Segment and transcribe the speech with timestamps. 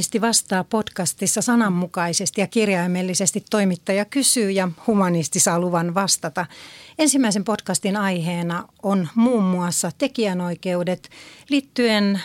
[0.00, 6.46] Humanisti vastaa podcastissa sananmukaisesti ja kirjaimellisesti toimittaja kysyy ja humanisti saa luvan vastata.
[6.98, 11.10] Ensimmäisen podcastin aiheena on muun muassa tekijänoikeudet
[11.48, 12.22] liittyen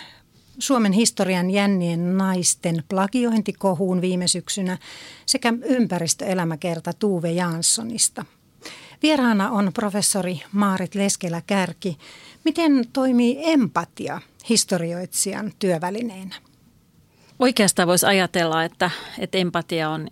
[0.59, 4.77] Suomen historian jännien naisten plagiointikohuun viime syksynä
[5.25, 8.25] sekä ympäristöelämäkerta Tuve Janssonista.
[9.03, 11.97] Vieraana on professori Maarit Leskelä-Kärki.
[12.45, 16.35] Miten toimii empatia historioitsijan työvälineenä?
[17.39, 20.07] Oikeastaan voisi ajatella, että, että empatia on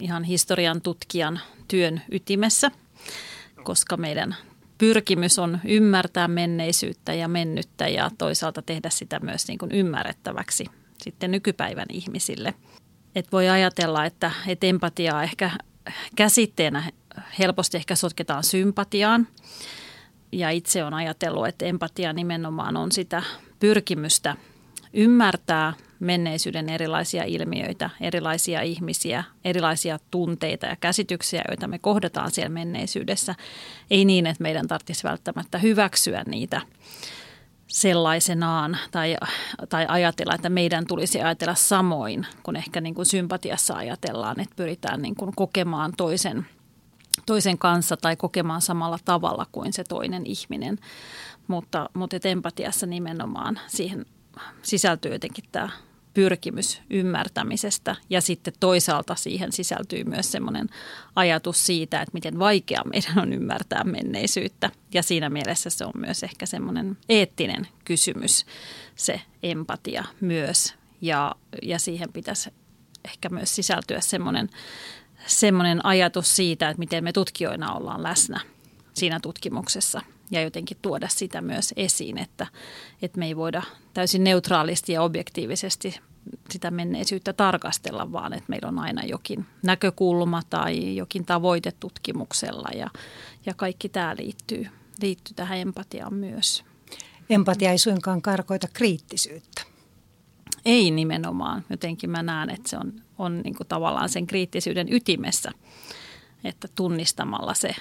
[0.00, 2.70] ihan historian tutkijan työn ytimessä,
[3.62, 4.36] koska meidän
[4.78, 10.64] pyrkimys on ymmärtää menneisyyttä ja mennyttä ja toisaalta tehdä sitä myös niin kuin ymmärrettäväksi
[11.02, 12.54] sitten nykypäivän ihmisille.
[13.14, 15.50] Et voi ajatella, että, että empatiaa ehkä
[16.16, 16.92] käsitteenä
[17.38, 19.28] helposti ehkä sotketaan sympatiaan.
[20.32, 23.22] Ja itse on ajatellut, että empatia nimenomaan on sitä
[23.60, 24.36] pyrkimystä
[24.92, 33.34] ymmärtää menneisyyden erilaisia ilmiöitä, erilaisia ihmisiä, erilaisia tunteita ja käsityksiä, joita me kohdataan siellä menneisyydessä.
[33.90, 36.60] Ei niin, että meidän tarvitsisi välttämättä hyväksyä niitä
[37.66, 39.16] sellaisenaan tai,
[39.68, 45.02] tai ajatella, että meidän tulisi ajatella samoin, kun ehkä niin kuin sympatiassa ajatellaan, että pyritään
[45.02, 46.46] niin kuin kokemaan toisen,
[47.26, 50.78] toisen kanssa tai kokemaan samalla tavalla kuin se toinen ihminen.
[51.48, 54.06] Mutta, mutta empatiassa nimenomaan siihen
[54.62, 55.68] sisältyy jotenkin tämä
[56.16, 57.96] pyrkimys ymmärtämisestä.
[58.10, 60.68] Ja sitten toisaalta siihen sisältyy myös semmoinen
[61.16, 64.70] ajatus siitä, että miten vaikea meidän on ymmärtää menneisyyttä.
[64.94, 68.46] Ja siinä mielessä se on myös ehkä semmoinen eettinen kysymys,
[68.94, 70.74] se empatia myös.
[71.00, 72.50] Ja, ja siihen pitäisi
[73.04, 74.50] ehkä myös sisältyä semmoinen,
[75.26, 78.40] semmoinen ajatus siitä, että miten me tutkijoina ollaan läsnä
[78.94, 82.46] siinä tutkimuksessa– ja jotenkin tuoda sitä myös esiin, että,
[83.02, 83.62] että me ei voida
[83.94, 86.00] täysin neutraalisti ja objektiivisesti
[86.50, 92.90] sitä menneisyyttä tarkastella, vaan että meillä on aina jokin näkökulma tai jokin tavoite tutkimuksella ja,
[93.46, 94.66] ja kaikki tämä liittyy,
[95.02, 96.64] liittyy tähän empatiaan myös.
[97.30, 99.62] Empatia ei suinkaan karkoita kriittisyyttä.
[100.64, 101.64] Ei nimenomaan.
[101.70, 105.52] Jotenkin mä näen, että se on, on niin kuin tavallaan sen kriittisyyden ytimessä,
[106.44, 107.74] että tunnistamalla se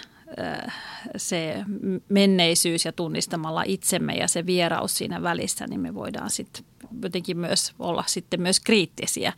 [1.17, 1.63] se
[2.09, 6.65] menneisyys ja tunnistamalla itsemme ja se vieraus siinä välissä, niin me voidaan sitten
[7.01, 9.33] jotenkin myös olla sitten myös kriittisiä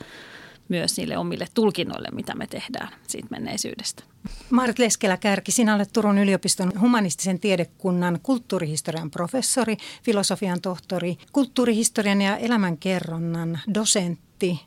[0.69, 4.03] myös niille omille tulkinnoille, mitä me tehdään siitä menneisyydestä.
[4.49, 13.59] Maarit Leskelä-Kärki, sinä olet Turun yliopiston humanistisen tiedekunnan kulttuurihistorian professori, filosofian tohtori, kulttuurihistorian ja elämänkerronnan
[13.73, 14.59] dosentti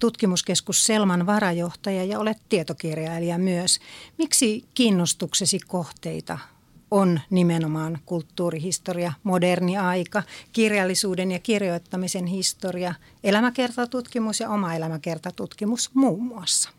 [0.00, 3.80] tutkimuskeskus Selman varajohtaja ja olet tietokirjailija myös.
[4.18, 6.38] Miksi kiinnostuksesi kohteita
[6.90, 10.22] on nimenomaan kulttuurihistoria, moderni aika,
[10.52, 16.70] kirjallisuuden ja kirjoittamisen historia, elämäkertatutkimus ja oma elämäkertatutkimus muun muassa?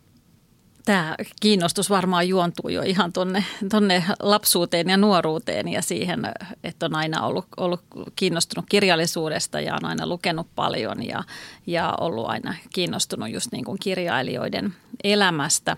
[0.86, 6.22] Tämä kiinnostus varmaan juontuu jo ihan tonne, tonne lapsuuteen ja nuoruuteen ja siihen,
[6.64, 7.82] että on aina ollut, ollut
[8.16, 11.24] kiinnostunut kirjallisuudesta ja on aina lukenut paljon ja,
[11.68, 14.74] ja ollut aina kiinnostunut just niin kuin kirjailijoiden
[15.04, 15.78] elämästä.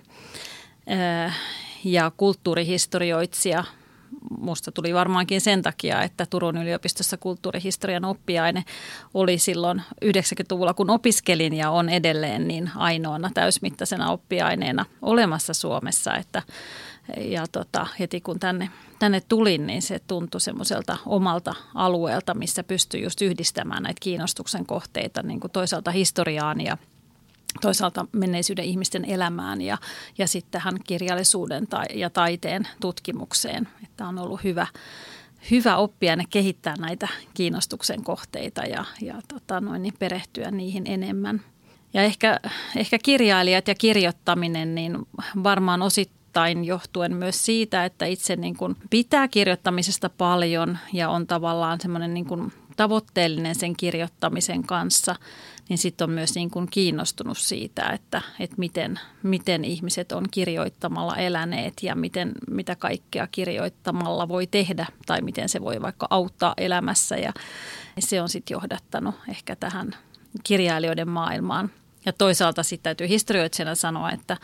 [1.84, 3.64] Ja kulttuurihistorioitsija
[4.40, 8.64] musta tuli varmaankin sen takia, että Turun yliopistossa kulttuurihistorian oppiaine
[9.14, 16.44] oli silloin 90-luvulla, kun opiskelin ja on edelleen niin ainoana täysmittaisena oppiaineena olemassa Suomessa, että
[17.18, 18.70] ja tota, heti kun tänne,
[19.00, 25.24] tänne tulin, niin se tuntui semmoiselta omalta alueelta, missä pystyi just yhdistämään näitä kiinnostuksen kohteita
[25.24, 26.78] niin kuin toisaalta historiaan ja
[27.62, 29.78] toisaalta menneisyyden ihmisten elämään ja,
[30.18, 33.68] ja sitten tähän kirjallisuuden tai, ja taiteen tutkimukseen.
[33.84, 34.68] Että on ollut hyvä,
[35.52, 41.42] hyvä oppia ne kehittää näitä kiinnostuksen kohteita ja, ja tota noin, niin perehtyä niihin enemmän.
[41.94, 42.40] Ja ehkä,
[42.76, 44.98] ehkä kirjailijat ja kirjoittaminen, niin
[45.44, 51.82] varmaan osittain johtuen myös siitä, että itse niin kuin pitää kirjoittamisesta paljon ja on tavallaan
[51.82, 55.16] semmoinen niin kuin tavoitteellinen sen kirjoittamisen kanssa–
[55.70, 61.16] niin sitten on myös niin kuin kiinnostunut siitä, että, että miten, miten ihmiset on kirjoittamalla
[61.16, 67.16] eläneet ja miten, mitä kaikkea kirjoittamalla voi tehdä tai miten se voi vaikka auttaa elämässä
[67.18, 67.34] ja
[68.00, 69.96] se on sitten johdattanut ehkä tähän
[70.44, 71.72] kirjailijoiden maailmaan.
[72.06, 74.38] Ja toisaalta sitten täytyy historioitsijana sanoa, että,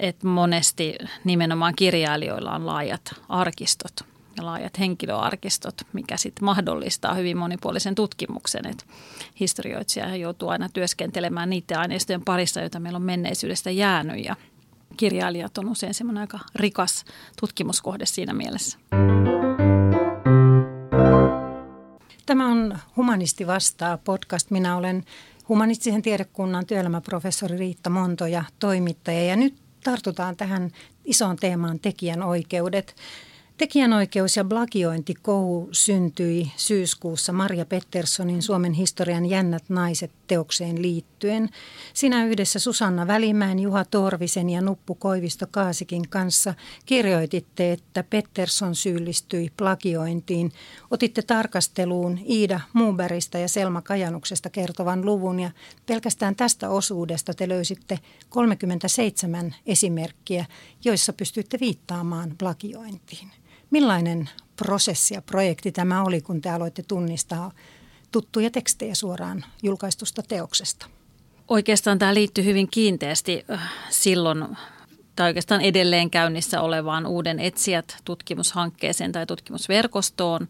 [0.00, 0.94] että monesti
[1.24, 3.92] nimenomaan kirjailijoilla on laajat arkistot–
[4.38, 8.66] ja laajat henkilöarkistot, mikä sitten mahdollistaa hyvin monipuolisen tutkimuksen.
[8.66, 8.86] Et
[9.40, 14.36] historioitsija joutuu aina työskentelemään niiden aineistojen parissa, joita meillä on menneisyydestä jäänyt ja
[14.96, 17.04] kirjailijat on usein semmoinen aika rikas
[17.40, 18.78] tutkimuskohde siinä mielessä.
[22.26, 24.50] Tämä on Humanisti vastaa podcast.
[24.50, 25.04] Minä olen
[25.48, 29.24] humanistisen tiedekunnan työelämäprofessori Riitta Monto ja toimittaja.
[29.24, 30.70] Ja nyt tartutaan tähän
[31.04, 32.96] isoon teemaan tekijänoikeudet.
[33.58, 41.48] Tekijänoikeus- ja blagiointikohu syntyi syyskuussa Maria Petterssonin Suomen historian jännät naiset teokseen liittyen.
[41.94, 46.54] Sinä yhdessä Susanna Välimäen, Juha Torvisen ja Nuppu Koivisto Kaasikin kanssa
[46.86, 50.52] kirjoititte, että Pettersson syyllistyi plagiointiin.
[50.90, 55.50] Otitte tarkasteluun Iida Muuberista ja Selma Kajanuksesta kertovan luvun ja
[55.86, 60.44] pelkästään tästä osuudesta te löysitte 37 esimerkkiä,
[60.84, 63.30] joissa pystytte viittaamaan plagiointiin.
[63.70, 67.52] Millainen prosessi ja projekti tämä oli, kun te aloitte tunnistaa
[68.12, 70.86] tuttuja tekstejä suoraan julkaistusta teoksesta?
[71.48, 74.46] Oikeastaan tämä liittyy hyvin kiinteästi äh, silloin
[75.18, 80.48] tai oikeastaan edelleen käynnissä olevaan uuden etsijät tutkimushankkeeseen tai tutkimusverkostoon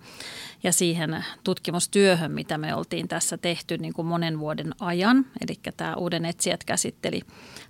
[0.62, 5.26] ja siihen tutkimustyöhön, mitä me oltiin tässä tehty niin kuin monen vuoden ajan.
[5.40, 7.20] Eli tämä uuden etsijät käsitteli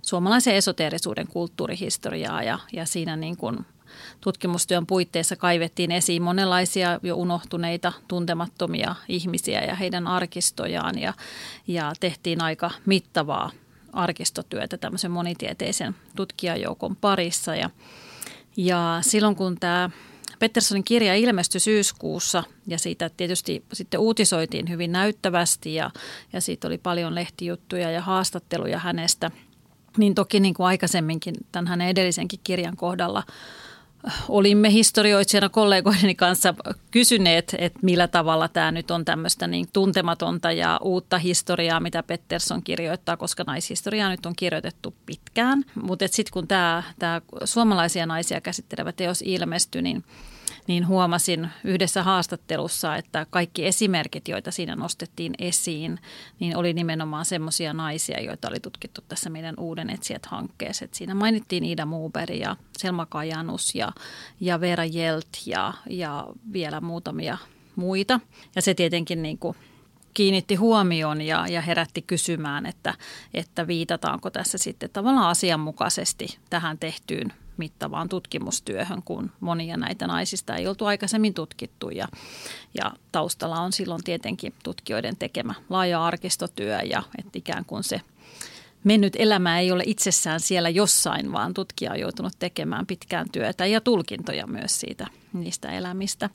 [0.01, 3.57] suomalaisen esoteerisuuden kulttuurihistoriaa ja, ja siinä niin kuin
[4.21, 11.13] tutkimustyön puitteissa kaivettiin esiin monenlaisia jo unohtuneita, tuntemattomia ihmisiä ja heidän arkistojaan ja,
[11.67, 13.51] ja tehtiin aika mittavaa
[13.93, 17.55] arkistotyötä tämmöisen monitieteisen tutkijajoukon parissa.
[17.55, 17.69] Ja,
[18.57, 19.89] ja silloin kun tämä
[20.39, 25.91] Petterssonin kirja ilmestyi syyskuussa ja siitä tietysti sitten uutisoitiin hyvin näyttävästi ja,
[26.33, 29.31] ja siitä oli paljon lehtijuttuja ja haastatteluja hänestä.
[29.97, 33.23] Niin toki niin kuin aikaisemminkin tämän hänen edellisenkin kirjan kohdalla
[34.29, 36.53] olimme historioitsijana kollegoideni kanssa
[36.91, 42.63] kysyneet, että millä tavalla tämä nyt on tämmöistä niin tuntematonta ja uutta historiaa, mitä Pettersson
[42.63, 45.63] kirjoittaa, koska naishistoriaa nyt on kirjoitettu pitkään.
[45.81, 50.03] Mutta sitten kun tämä, tämä suomalaisia naisia käsittelevä teos ilmestyi, niin–
[50.69, 55.99] niin huomasin yhdessä haastattelussa, että kaikki esimerkit, joita siinä nostettiin esiin,
[56.39, 60.85] niin oli nimenomaan semmoisia naisia, joita oli tutkittu tässä meidän uuden etsijät-hankkeessa.
[60.85, 63.91] Et siinä mainittiin Ida Muuber ja Selma Kajanus ja,
[64.39, 67.37] ja Vera Jelt ja, ja vielä muutamia
[67.75, 68.19] muita.
[68.55, 69.57] Ja se tietenkin niin kuin
[70.13, 72.93] kiinnitti huomion ja, ja herätti kysymään, että,
[73.33, 80.67] että viitataanko tässä sitten tavallaan asianmukaisesti tähän tehtyyn mittavaan tutkimustyöhön, kun monia näitä naisista ei
[80.67, 81.89] oltu aikaisemmin tutkittu.
[81.89, 82.07] Ja,
[82.73, 88.01] ja taustalla on silloin tietenkin tutkijoiden tekemä laaja arkistotyö ja että ikään kuin se
[88.83, 93.81] mennyt elämä ei ole itsessään siellä jossain, vaan tutkija on joutunut tekemään pitkään työtä ja
[93.81, 96.29] tulkintoja myös siitä niistä elämistä.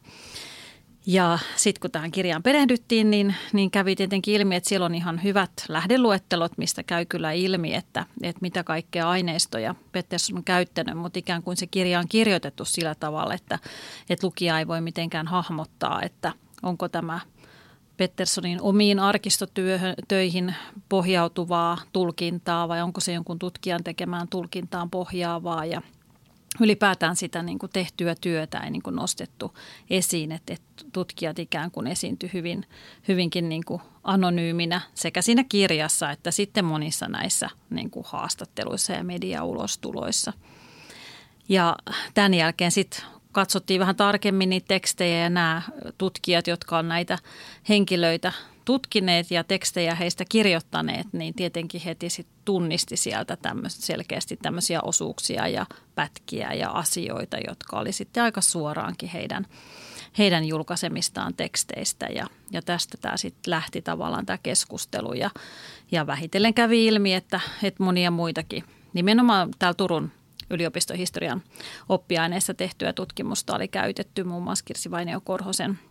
[1.07, 5.23] Ja sitten kun tähän kirjaan perehdyttiin, niin, niin kävi tietenkin ilmi, että siellä on ihan
[5.23, 11.19] hyvät lähdeluettelot, mistä käy kyllä ilmi, että, että mitä kaikkea aineistoja Pettersson on käyttänyt, mutta
[11.19, 13.59] ikään kuin se kirja on kirjoitettu sillä tavalla, että,
[14.11, 17.21] että lukija ei voi mitenkään hahmottaa, että onko tämä
[17.97, 20.55] Petterssonin omiin arkistotöihin
[20.89, 25.65] pohjautuvaa tulkintaa vai onko se jonkun tutkijan tekemään tulkintaan pohjaavaa.
[25.65, 25.83] Ja–
[26.61, 29.55] ylipäätään sitä niin kuin tehtyä työtä ei niin kuin nostettu
[29.91, 32.67] esiin, että, että tutkijat ikään kuin esiintyi hyvin,
[33.09, 39.05] hyvinkin niin kuin anonyyminä sekä siinä kirjassa että sitten monissa näissä niin kuin haastatteluissa ja
[39.05, 40.33] mediaulostuloissa.
[41.49, 41.77] Ja
[42.15, 45.63] tämän jälkeen sitten katsottiin vähän tarkemmin niitä tekstejä ja nämä
[45.99, 47.19] tutkijat, jotka on näitä
[47.69, 48.33] henkilöitä
[48.65, 55.49] tutkineet ja tekstejä heistä kirjoittaneet, niin tietenkin heti sit tunnisti sieltä tämmöset, selkeästi tämmöisiä osuuksia
[55.49, 59.47] ja pätkiä ja asioita, jotka oli sitten aika suoraankin heidän,
[60.19, 62.07] heidän julkaisemistaan teksteistä.
[62.07, 65.31] Ja, ja tästä tämä sitten lähti tavallaan tämä keskustelu ja,
[65.93, 70.13] ja vähitellen kävi ilmi, että, että monia muitakin, nimenomaan täällä Turun
[70.51, 71.43] yliopistohistorian
[71.89, 75.79] oppiaineessa tehtyä tutkimusta oli käytetty muun muassa Kirsi Vainio Korhosen–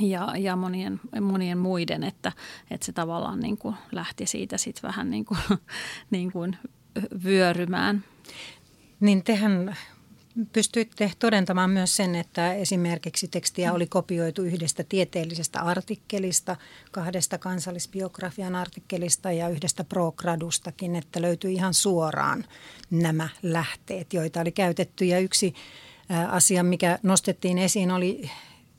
[0.00, 2.32] ja, ja monien, monien muiden, että,
[2.70, 5.40] että se tavallaan niin kuin lähti siitä sitten vähän niin kuin,
[6.10, 6.56] niin kuin
[7.24, 8.04] vyörymään.
[9.00, 9.76] Niin tehän
[10.52, 16.56] pystyitte todentamaan myös sen, että esimerkiksi tekstiä oli kopioitu yhdestä tieteellisestä artikkelista,
[16.90, 22.44] kahdesta kansallisbiografian artikkelista ja yhdestä progradustakin, että löytyi ihan suoraan
[22.90, 25.04] nämä lähteet, joita oli käytetty.
[25.04, 25.54] Ja yksi
[26.28, 28.30] asia, mikä nostettiin esiin, oli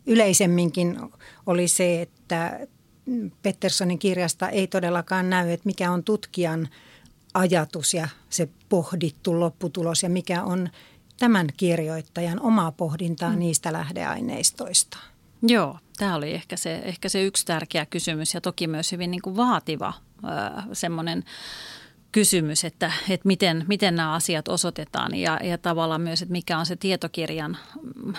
[0.06, 1.00] yleisemminkin
[1.46, 2.60] oli se, että
[3.42, 6.70] Petterssonin kirjasta ei todellakaan näy, että mikä on tutkijan
[7.34, 10.70] ajatus ja se pohdittu lopputulos ja mikä on
[11.20, 13.40] tämän kirjoittajan omaa pohdintaa mm.
[13.40, 14.98] niistä lähdeaineistoista.
[15.42, 19.22] Joo, tämä oli ehkä se, ehkä se yksi tärkeä kysymys ja toki myös hyvin niin
[19.22, 19.94] kuin vaativa
[20.74, 21.24] semmoinen
[22.14, 26.66] kysymys, että, että miten, miten nämä asiat osoitetaan ja, ja tavallaan myös, että mikä on
[26.66, 27.58] se tietokirjan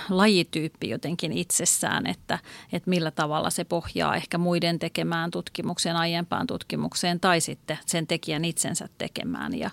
[0.09, 2.39] lajityyppi jotenkin itsessään, että,
[2.73, 8.45] että millä tavalla se pohjaa ehkä muiden tekemään tutkimukseen, aiempaan tutkimukseen tai sitten sen tekijän
[8.45, 9.59] itsensä tekemään.
[9.59, 9.71] Ja,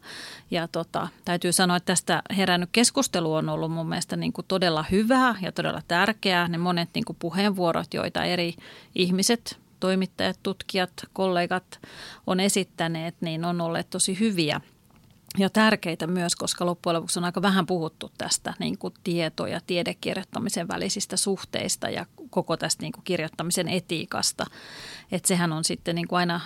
[0.52, 4.86] ja tota, täytyy sanoa, että tästä herännyt keskustelu on ollut mun mielestä niin kuin todella
[4.92, 6.48] hyvää ja todella tärkeää.
[6.48, 8.56] Ne monet niin kuin puheenvuorot, joita eri
[8.96, 11.80] ihmiset toimittajat, tutkijat, kollegat
[12.28, 14.62] on esittäneet, niin on olleet tosi hyviä
[15.38, 19.62] ja tärkeitä myös, koska loppujen lopuksi on aika vähän puhuttu tästä niin kuin tieto- ja
[19.68, 24.46] tiedekirjoittamisen välisistä suhteista ja koko tästä niin kuin kirjoittamisen etiikasta.
[25.12, 26.42] Että sehän on sitten niin kuin aina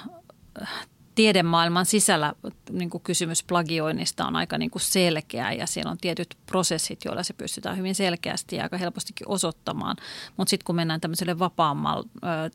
[1.16, 2.34] tiedemaailman sisällä
[2.72, 7.24] niin kuin kysymys plagioinnista on aika niin kuin selkeä ja siellä on tietyt prosessit, joilla
[7.24, 9.96] se pystytään hyvin selkeästi ja aika helpostikin osoittamaan.
[10.38, 12.04] Mutta sitten kun mennään tämmöiselle vapaamman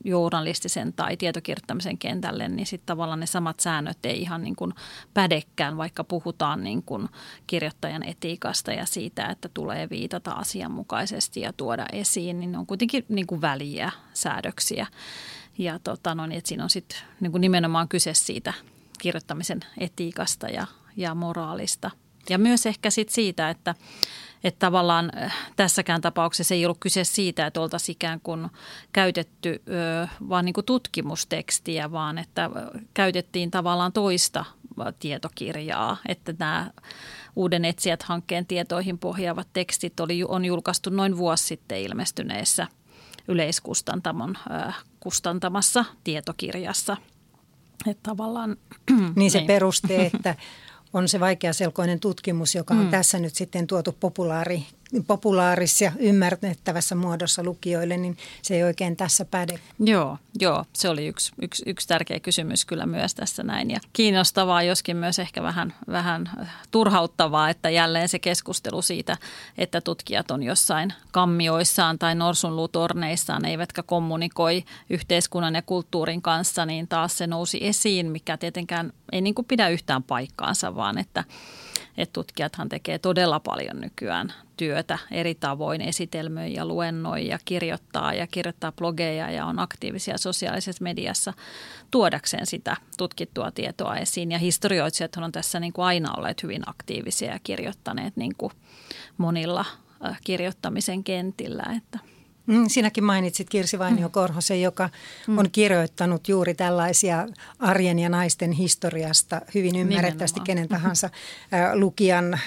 [0.04, 4.72] journalistisen tai tietokirjoittamisen kentälle, niin sitten tavallaan ne samat säännöt ei ihan niin kuin
[5.14, 7.08] pädekään, vaikka puhutaan niin kuin
[7.46, 13.04] kirjoittajan etiikasta ja siitä, että tulee viitata asianmukaisesti ja tuoda esiin, niin ne on kuitenkin
[13.08, 14.86] niin kuin väliä säädöksiä.
[15.58, 18.52] Ja tota, no niin, että siinä on sitten niin kuin nimenomaan kyse siitä
[18.98, 20.66] kirjoittamisen etiikasta ja,
[20.96, 21.90] ja moraalista.
[22.28, 23.74] Ja myös ehkä sit siitä, että,
[24.44, 28.48] että tavallaan äh, tässäkään tapauksessa ei ollut kyse siitä, että oltaisiin ikään kuin
[28.92, 32.50] käytetty ö, vaan niin kuin tutkimustekstiä, vaan että
[32.94, 34.44] käytettiin tavallaan toista
[34.98, 36.70] tietokirjaa, että nämä
[37.36, 42.66] Uuden etsijät-hankkeen tietoihin pohjaavat tekstit oli, on julkaistu noin vuosi sitten ilmestyneessä–
[43.30, 44.38] yleiskustantamon
[45.00, 46.96] kustantamassa tietokirjassa.
[47.86, 48.56] Että tavallaan,
[49.16, 49.46] niin se niin.
[49.46, 50.34] peruste, että
[50.92, 52.90] on se vaikeaselkoinen tutkimus, joka on mm.
[52.90, 54.66] tässä nyt sitten tuotu populaari
[55.06, 59.60] populaaris ja ymmärrettävässä muodossa lukijoille, niin se ei oikein tässä päde.
[59.78, 63.70] Joo, joo se oli yksi, yksi, yksi tärkeä kysymys kyllä myös tässä näin.
[63.70, 66.30] Ja kiinnostavaa, joskin myös ehkä vähän, vähän
[66.70, 69.16] turhauttavaa, että jälleen se keskustelu siitä,
[69.58, 77.18] että tutkijat on jossain kammioissaan tai norsunluutorneissaan, eivätkä kommunikoi yhteiskunnan ja kulttuurin kanssa, niin taas
[77.18, 81.24] se nousi esiin, mikä tietenkään ei niin kuin pidä yhtään paikkaansa, vaan että
[81.96, 88.26] että tutkijathan tekee todella paljon nykyään työtä eri tavoin, esitelmöi ja luennoi ja kirjoittaa ja
[88.26, 91.32] kirjoittaa blogeja ja on aktiivisia sosiaalisessa mediassa
[91.90, 94.32] tuodakseen sitä tutkittua tietoa esiin.
[94.32, 98.52] Ja historioitsijat on tässä niin kuin aina olleet hyvin aktiivisia ja kirjoittaneet niin kuin
[99.18, 99.64] monilla
[100.06, 101.98] äh, kirjoittamisen kentillä, että–
[102.50, 104.12] Mm, sinäkin mainitsit Kirsi Vainio mm.
[104.12, 104.90] Korhosen, joka
[105.26, 105.38] mm.
[105.38, 107.28] on kirjoittanut juuri tällaisia
[107.58, 112.40] arjen ja naisten historiasta hyvin ymmärrettävästi kenen tahansa äh, lukijan äh,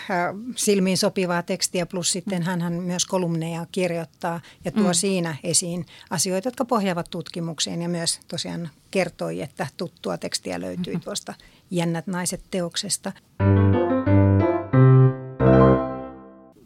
[0.56, 2.62] silmiin sopivaa tekstiä, plus sitten mm.
[2.62, 4.94] hän myös kolumneja kirjoittaa ja tuo mm.
[4.94, 11.04] siinä esiin asioita, jotka pohjaavat tutkimukseen ja myös tosiaan kertoi, että tuttua tekstiä löytyi mm-hmm.
[11.04, 11.34] tuosta
[11.72, 13.12] Jännät naiset teoksesta.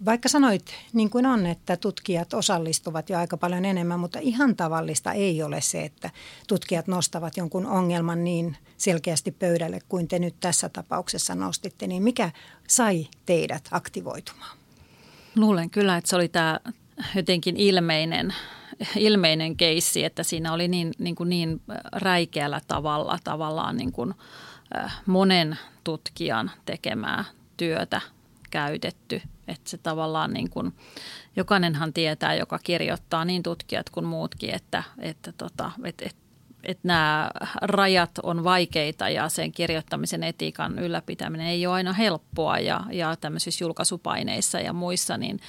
[0.07, 5.13] Vaikka sanoit niin kuin on, että tutkijat osallistuvat jo aika paljon enemmän, mutta ihan tavallista
[5.13, 6.09] ei ole se, että
[6.47, 12.31] tutkijat nostavat jonkun ongelman niin selkeästi pöydälle kuin te nyt tässä tapauksessa nostitte, niin mikä
[12.67, 14.57] sai teidät aktivoitumaan?
[15.35, 16.59] Luulen kyllä, että se oli tämä
[17.15, 18.33] jotenkin ilmeinen,
[18.95, 21.61] ilmeinen keissi, että siinä oli niin, niin, kuin niin
[21.91, 24.13] räikeällä tavalla tavallaan niin kuin
[25.05, 27.25] monen tutkijan tekemää
[27.57, 28.01] työtä
[28.57, 30.73] käytetty– että se tavallaan niin kuin,
[31.35, 36.27] jokainenhan tietää, joka kirjoittaa, niin tutkijat kuin muutkin, että, että, tota, että, että
[36.63, 42.81] että nämä rajat on vaikeita ja sen kirjoittamisen etiikan ylläpitäminen ei ole aina helppoa ja,
[42.91, 45.39] ja tämmöisissä julkaisupaineissa ja muissa niin,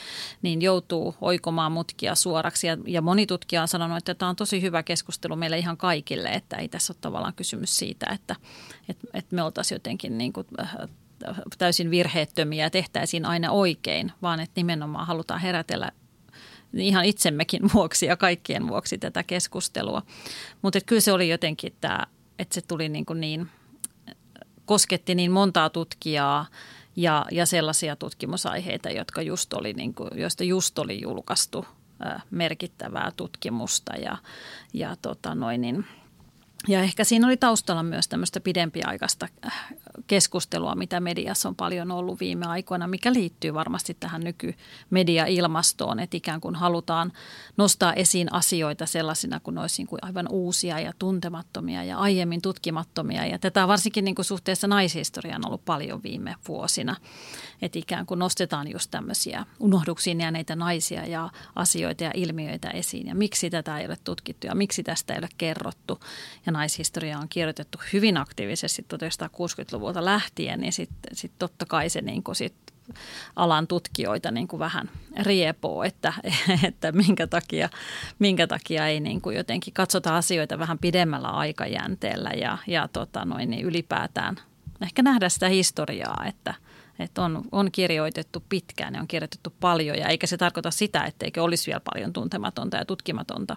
[0.42, 2.66] niin joutuu oikomaan mutkia suoraksi.
[2.66, 6.28] Ja, ja moni tutkija on sanonut, että tämä on tosi hyvä keskustelu meille ihan kaikille,
[6.28, 8.36] että ei tässä ole tavallaan kysymys siitä, että,
[8.88, 10.46] että, että me oltaisiin jotenkin niin kuin
[11.58, 15.90] täysin virheettömiä ja tehtäisiin aina oikein, vaan että nimenomaan halutaan herätellä
[16.72, 20.02] ihan itsemmekin vuoksi ja kaikkien vuoksi tätä keskustelua.
[20.62, 22.06] Mutta kyllä se oli jotenkin tämä,
[22.38, 23.48] että se tuli niin, kuin niin
[24.64, 26.46] kosketti niin montaa tutkijaa
[26.96, 31.66] ja, ja sellaisia tutkimusaiheita, jotka just oli niin kuin, joista just oli julkaistu
[32.30, 34.18] merkittävää tutkimusta ja,
[34.72, 35.84] ja tota noin, niin–
[36.68, 39.28] ja ehkä siinä oli taustalla myös tämmöistä pidempiaikaista
[40.06, 46.40] keskustelua, mitä mediassa on paljon ollut viime aikoina, mikä liittyy varmasti tähän nykymediailmastoon, että ikään
[46.40, 47.12] kuin halutaan
[47.56, 53.26] nostaa esiin asioita sellaisina kuin olisi niin kuin aivan uusia ja tuntemattomia ja aiemmin tutkimattomia.
[53.26, 56.96] Ja tätä varsinkin niin kuin suhteessa naishistoriaan on ollut paljon viime vuosina,
[57.62, 63.14] että ikään kuin nostetaan just tämmöisiä unohduksiin jääneitä naisia ja asioita ja ilmiöitä esiin ja
[63.14, 66.00] miksi tätä ei ole tutkittu ja miksi tästä ei ole kerrottu.
[66.46, 68.82] ja naishistoria on kirjoitettu hyvin aktiivisesti
[69.88, 72.54] 1960-luvulta lähtien, niin sitten sit totta kai se niin kuin sit
[73.36, 74.90] alan tutkijoita niin kuin vähän
[75.22, 76.12] riepoo, että,
[76.68, 77.68] että minkä, takia,
[78.18, 83.50] minkä takia ei niin kuin jotenkin katsota asioita vähän pidemmällä aikajänteellä ja, ja tota noin,
[83.50, 84.36] niin ylipäätään
[84.82, 86.54] ehkä nähdä sitä historiaa, että,
[86.98, 91.42] että on, on kirjoitettu pitkään ja on kirjoitettu paljon ja eikä se tarkoita sitä, etteikö
[91.42, 93.56] olisi vielä paljon tuntematonta ja tutkimatonta,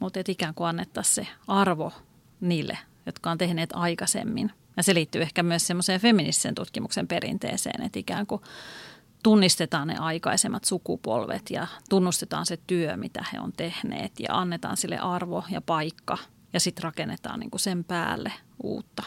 [0.00, 1.92] mutta että ikään kuin annettaisiin se arvo
[2.40, 4.52] niille, jotka on tehneet aikaisemmin.
[4.80, 8.42] Ja se liittyy ehkä myös semmoiseen feministisen tutkimuksen perinteeseen, että ikään kuin
[9.22, 14.98] tunnistetaan ne aikaisemmat sukupolvet ja tunnustetaan se työ, mitä he on tehneet ja annetaan sille
[14.98, 16.18] arvo ja paikka
[16.52, 18.32] ja sitten rakennetaan niin kuin sen päälle
[18.62, 19.02] uutta.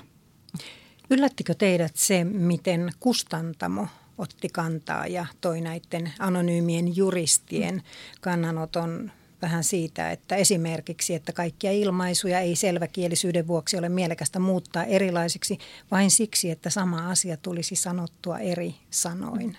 [1.10, 3.88] Yllättikö teidät se, miten kustantamo
[4.18, 7.84] otti kantaa ja toi näiden anonyymien juristien
[8.22, 9.12] kannanoton
[9.44, 15.58] vähän siitä, että esimerkiksi, että kaikkia ilmaisuja ei selväkielisyyden vuoksi ole mielekästä muuttaa erilaisiksi
[15.92, 19.58] vain siksi, että sama asia tulisi sanottua eri sanoin.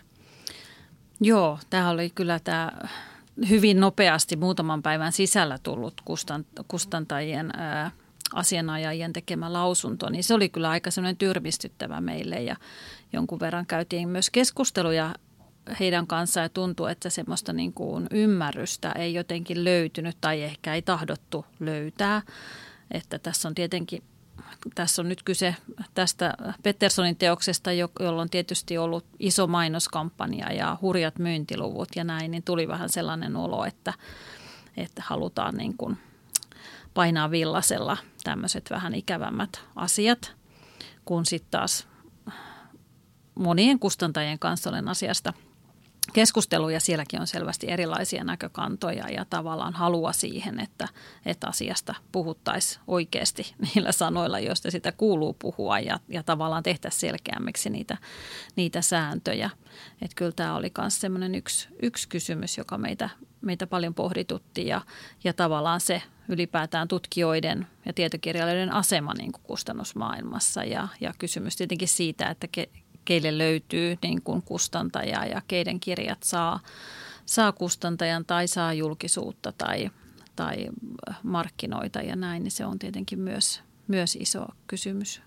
[1.20, 2.72] Joo, tämä oli kyllä tämä
[3.48, 6.02] hyvin nopeasti muutaman päivän sisällä tullut
[6.68, 7.90] kustantajien ää,
[8.34, 12.56] asianajajien tekemä lausunto, niin se oli kyllä aika sellainen tyrmistyttävä meille ja
[13.12, 15.14] jonkun verran käytiin myös keskusteluja
[15.80, 20.82] heidän kanssaan ja tuntuu, että semmoista niin kuin ymmärrystä ei jotenkin löytynyt tai ehkä ei
[20.82, 22.22] tahdottu löytää.
[22.90, 24.02] Että tässä on tietenkin
[24.74, 25.56] tässä on nyt kyse
[25.94, 32.42] tästä Petterssonin teoksesta, jolla on tietysti ollut iso mainoskampanja ja hurjat myyntiluvut ja näin, niin
[32.42, 33.92] tuli vähän sellainen olo, että,
[34.76, 35.98] että halutaan niin kuin
[36.94, 40.36] painaa villasella tämmöiset vähän ikävämmät asiat,
[41.04, 41.86] kun sitten taas
[43.34, 45.32] monien kustantajien kanssa olen asiasta
[46.12, 46.80] keskusteluja.
[46.80, 50.88] Sielläkin on selvästi erilaisia näkökantoja ja tavallaan halua siihen, että,
[51.26, 57.70] että asiasta puhuttaisiin oikeasti niillä sanoilla, joista sitä kuuluu puhua ja, ja tavallaan tehtäisiin selkeämmiksi
[57.70, 57.96] niitä,
[58.56, 59.50] niitä sääntöjä.
[60.02, 64.80] Että kyllä tämä oli myös semmoinen yksi, yksi kysymys, joka meitä, meitä paljon pohditutti ja,
[65.24, 71.88] ja tavallaan se ylipäätään tutkijoiden ja tietokirjailijoiden asema niin kuin kustannusmaailmassa ja, ja kysymys tietenkin
[71.88, 72.68] siitä, että ke,
[73.04, 76.60] keille löytyy niin kuin kustantaja ja keiden kirjat saa,
[77.26, 79.90] saa kustantajan tai saa julkisuutta tai,
[80.36, 80.68] tai
[81.22, 85.22] markkinoita ja näin, niin se on tietenkin myös, myös iso kysymys.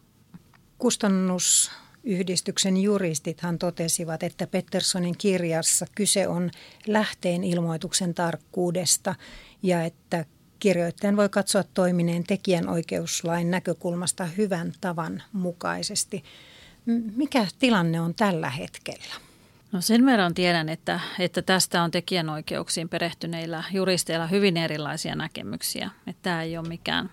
[0.78, 6.52] Kustannusyhdistyksen juristithan totesivat, että Petterssonin kirjassa kyse on
[6.88, 9.16] lähteen ilmoituksen tarkkuudesta
[9.64, 10.26] ja että
[10.60, 16.24] kirjoittajan voi katsoa toimineen tekijänoikeuslain näkökulmasta hyvän tavan mukaisesti.
[17.16, 19.16] Mikä tilanne on tällä hetkellä?
[19.72, 25.90] No sen verran tiedän, että, että tästä on tekijänoikeuksiin perehtyneillä juristeilla hyvin erilaisia näkemyksiä.
[26.08, 27.10] Että tämä ei ole mikään,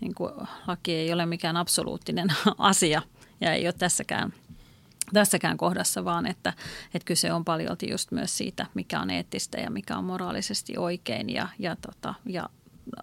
[0.00, 0.32] niin kuin
[0.66, 3.02] laki ei ole mikään absoluuttinen asia
[3.40, 4.32] ja ei ole tässäkään,
[5.12, 6.52] tässäkään kohdassa, vaan että,
[6.94, 11.30] että kyse on paljolti just myös siitä, mikä on eettistä ja mikä on moraalisesti oikein
[11.30, 12.48] ja, ja, tota, ja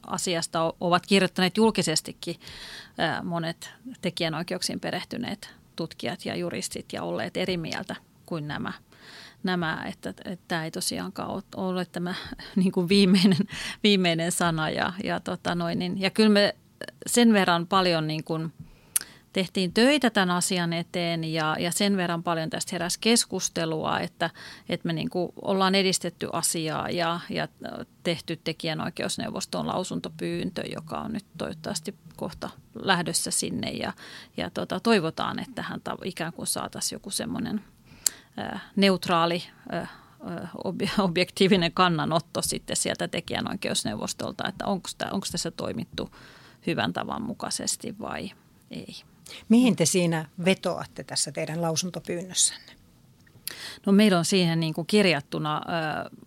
[0.08, 2.36] asiasta ovat kirjoittaneet julkisestikin
[3.24, 3.70] monet
[4.02, 8.74] tekijänoikeuksiin perehtyneet tutkijat ja juristit ja olleet eri mieltä kuin nämä
[9.44, 12.16] nämä, että, että tämä ei tosiaankaan ole tämä
[12.56, 13.48] niin kuin viimeinen,
[13.84, 14.70] viimeinen sana.
[14.70, 16.56] Ja, ja, tota noin, niin, ja kyllä me
[17.08, 18.54] sen verran paljon niin kuin
[19.34, 24.30] tehtiin töitä tämän asian eteen ja, ja sen verran paljon tästä heräsi keskustelua, että,
[24.70, 27.48] että me niin kuin ollaan edistetty asiaa ja, ja
[28.04, 33.94] tehty tekijänoikeusneuvoston lausuntopyyntö, joka on nyt toivottavasti kohta lähdössä sinne ja,
[34.38, 37.62] ja tota, toivotaan, että tähän ikään kuin saataisiin joku semmoinen
[38.76, 39.44] neutraali
[40.98, 46.10] objektiivinen kannanotto sitten sieltä tekijänoikeusneuvostolta, että onko tässä toimittu
[46.68, 48.32] hyvän tavan mukaisesti vai
[48.72, 49.11] ei.
[49.50, 52.72] Mihin te siinä vetoatte tässä teidän lausuntopyynnössänne?
[53.86, 56.18] No meillä on siihen niin kuin kirjattuna ö,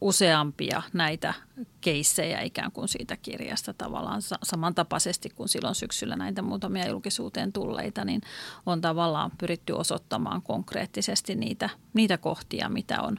[0.00, 1.34] useampia näitä
[1.80, 8.20] keissejä ikään kuin siitä kirjasta tavallaan samantapaisesti kuin silloin syksyllä näitä muutamia julkisuuteen tulleita, niin
[8.66, 13.18] on tavallaan pyritty osoittamaan konkreettisesti niitä, niitä kohtia, mitä on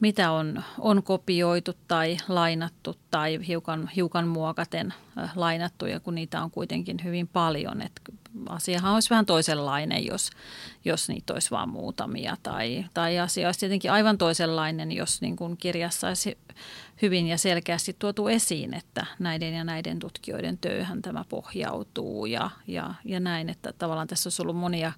[0.00, 4.94] mitä on, on kopioitu tai lainattu tai hiukan, hiukan muokaten
[5.34, 7.82] lainattu, ja kun niitä on kuitenkin hyvin paljon.
[7.82, 8.00] Et
[8.48, 10.30] asiahan olisi vähän toisenlainen, jos,
[10.84, 15.56] jos niitä olisi vain muutamia, tai, tai asia olisi tietenkin aivan toisenlainen, jos niin kuin
[15.56, 16.38] kirjassa olisi
[17.02, 22.94] hyvin ja selkeästi tuotu esiin, että näiden ja näiden tutkijoiden tööhön tämä pohjautuu ja, ja,
[23.04, 24.92] ja näin, että tavallaan tässä olisi ollut monia,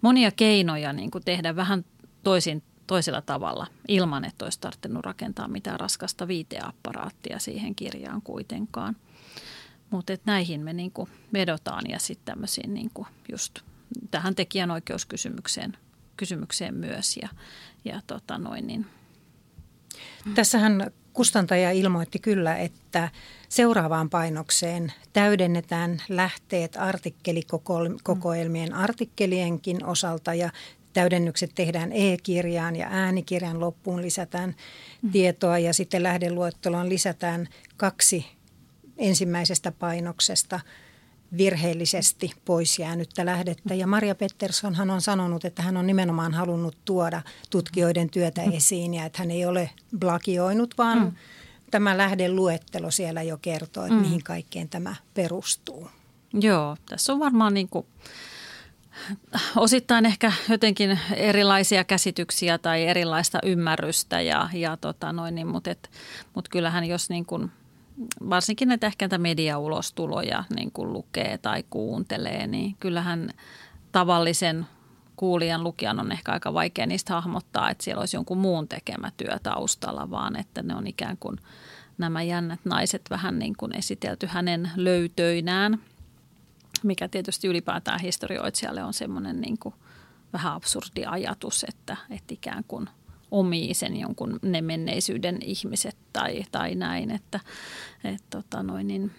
[0.00, 1.84] monia keinoja niin kuin tehdä vähän
[2.22, 8.96] toisin toisella tavalla ilman, että olisi tarvinnut rakentaa mitään raskasta viiteapparaattia siihen kirjaan kuitenkaan.
[9.90, 13.58] Mutta näihin me niinku vedotaan ja sitten tämmöisiin niinku just
[14.10, 15.76] tähän tekijänoikeuskysymykseen
[16.18, 17.16] kysymykseen myös.
[17.22, 17.28] Ja,
[17.84, 18.86] ja tota noin, niin.
[20.34, 23.10] Tässähän kustantaja ilmoitti kyllä, että
[23.48, 30.50] seuraavaan painokseen täydennetään lähteet artikkelikokoelmien artikkelienkin osalta ja
[30.92, 34.54] täydennykset tehdään e-kirjaan ja äänikirjan loppuun lisätään
[35.02, 35.10] mm.
[35.10, 38.26] tietoa ja sitten lähdeluetteloon lisätään kaksi
[38.98, 40.60] ensimmäisestä painoksesta
[41.36, 43.74] virheellisesti pois jäänyttä lähdettä.
[43.74, 49.04] Ja Maria Petterssonhan on sanonut, että hän on nimenomaan halunnut tuoda tutkijoiden työtä esiin ja
[49.04, 51.12] että hän ei ole blagioinut, vaan mm.
[51.70, 54.00] tämä lähdeluettelo siellä jo kertoo, että mm.
[54.00, 55.90] mihin kaikkeen tämä perustuu.
[56.32, 57.86] Joo, tässä on varmaan niin kuin
[59.56, 65.90] osittain ehkä jotenkin erilaisia käsityksiä tai erilaista ymmärrystä, ja, ja tota noin, niin, mutta, et,
[66.34, 67.50] mutta kyllähän jos niin kuin,
[68.30, 73.30] varsinkin näitä ehkä näitä mediaulostuloja niin kuin lukee tai kuuntelee, niin kyllähän
[73.92, 74.66] tavallisen
[75.16, 79.38] kuulijan lukijan on ehkä aika vaikea niistä hahmottaa, että siellä olisi jonkun muun tekemä työ
[79.42, 81.36] taustalla, vaan että ne on ikään kuin
[81.98, 85.78] nämä jännät naiset vähän niin kuin esitelty hänen löytöinään–
[86.82, 89.74] mikä tietysti ylipäätään historioitsijalle on semmoinen niin kuin
[90.32, 92.88] vähän absurdi ajatus, että, että ikään kuin
[93.30, 97.40] omii sen jonkun ne menneisyyden ihmiset tai, tai näin, että
[98.04, 99.10] et, tota noin, niin,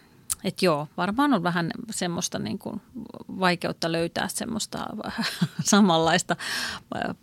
[0.43, 2.81] et joo, varmaan on vähän semmoista niin kuin
[3.39, 4.87] vaikeutta löytää semmoista
[5.63, 6.35] samanlaista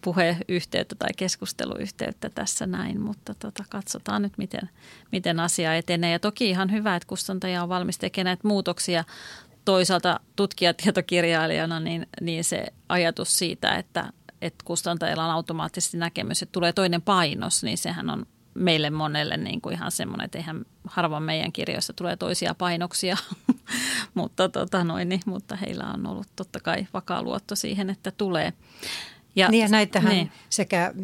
[0.01, 4.71] puheyhteyttä tai keskusteluyhteyttä tässä näin, mutta tota, katsotaan nyt, miten,
[5.13, 6.13] miten asia etenee.
[6.13, 9.05] Ja toki ihan hyvä, että kustantaja on valmis tekemään muutoksia
[9.65, 16.73] toisaalta tutkijatietokirjailijana niin, niin se ajatus siitä, että, että kustantajilla on automaattisesti näkemys, että tulee
[16.73, 21.53] toinen painos, niin sehän on meille monelle niin kuin ihan semmoinen, että eihän harvoin meidän
[21.53, 23.17] kirjoissa tulee toisia painoksia,
[24.15, 28.53] mutta, tota noin, niin, mutta heillä on ollut totta kai vakaa luotto siihen, että tulee.
[29.37, 30.33] Ja, niin ja näitähän niin.
[30.51, 30.95] sekä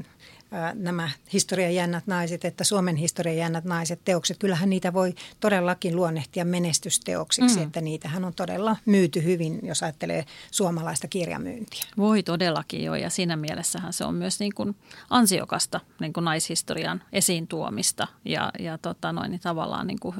[0.75, 6.45] nämä historian jännät naiset, että Suomen historian jännät naiset teokset, kyllähän niitä voi todellakin luonnehtia
[6.45, 7.63] menestysteoksiksi, mm.
[7.63, 11.85] että niitähän on todella myyty hyvin, jos ajattelee suomalaista kirjamyyntiä.
[11.97, 14.77] Voi todellakin jo, ja siinä mielessähän se on myös niin kuin
[15.11, 20.17] ansiokasta niin kuin naishistorian esiin tuomista, ja, ja tota noin, niin tavallaan niin kuin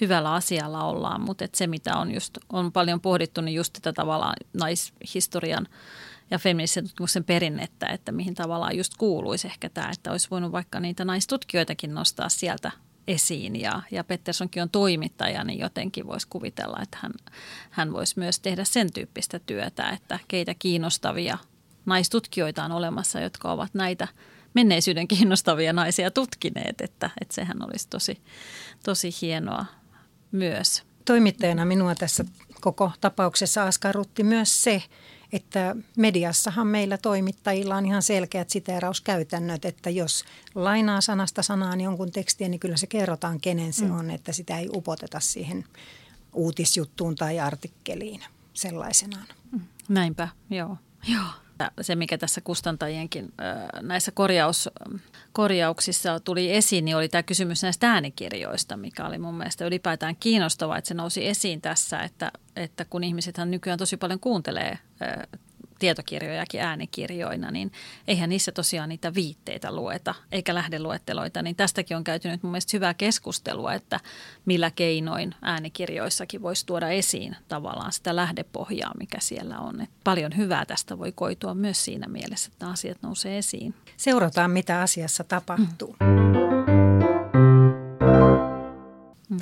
[0.00, 4.36] hyvällä asialla ollaan, mutta se mitä on just, on paljon pohdittu, niin just tätä tavallaan
[4.52, 5.68] naishistorian
[6.30, 10.80] ja feministisen tutkimuksen perinnettä, että mihin tavallaan just kuuluisi ehkä tämä, että olisi voinut vaikka
[10.80, 12.70] niitä naistutkijoitakin nostaa sieltä
[13.06, 17.12] esiin ja, ja Petterssonkin on toimittaja, niin jotenkin voisi kuvitella, että hän,
[17.70, 21.38] hän voisi myös tehdä sen tyyppistä työtä, että keitä kiinnostavia
[21.86, 24.08] naistutkijoita on olemassa, jotka ovat näitä
[24.54, 28.22] menneisyyden kiinnostavia naisia tutkineet, että, että sehän olisi tosi,
[28.84, 29.64] tosi hienoa
[30.32, 30.82] myös.
[31.04, 32.24] Toimittajana minua tässä
[32.60, 34.82] koko tapauksessa askarrutti myös se,
[35.32, 42.48] että mediassahan meillä toimittajilla on ihan selkeät siteerauskäytännöt, että jos lainaa sanasta sanaan jonkun tekstiä,
[42.48, 43.98] niin kyllä se kerrotaan, kenen se mm.
[43.98, 45.64] on, että sitä ei upoteta siihen
[46.32, 48.20] uutisjuttuun tai artikkeliin
[48.54, 49.26] sellaisenaan.
[49.52, 49.60] Mm.
[49.88, 50.76] Näinpä, joo.
[51.08, 51.47] joo.
[51.80, 53.32] Se, mikä tässä kustantajienkin
[53.80, 54.70] näissä korjaus,
[55.32, 60.76] korjauksissa tuli esiin, niin oli tämä kysymys näistä äänikirjoista, mikä oli mun mielestä ylipäätään kiinnostava,
[60.76, 64.78] että se nousi esiin tässä, että, että kun ihmisethän nykyään tosi paljon kuuntelee
[65.78, 67.72] tietokirjojakin äänikirjoina, niin
[68.08, 71.42] eihän niissä tosiaan niitä viitteitä lueta eikä lähdeluetteloita.
[71.42, 74.00] Niin tästäkin on käyty nyt mun mielestä hyvää keskustelua, että
[74.44, 79.80] millä keinoin äänikirjoissakin voisi tuoda esiin tavallaan sitä lähdepohjaa, mikä siellä on.
[79.80, 83.74] Et paljon hyvää tästä voi koitua myös siinä mielessä, että asiat nousee esiin.
[83.96, 85.96] Seurataan, mitä asiassa tapahtuu.
[86.00, 86.18] Mm.
[89.28, 89.38] Mm.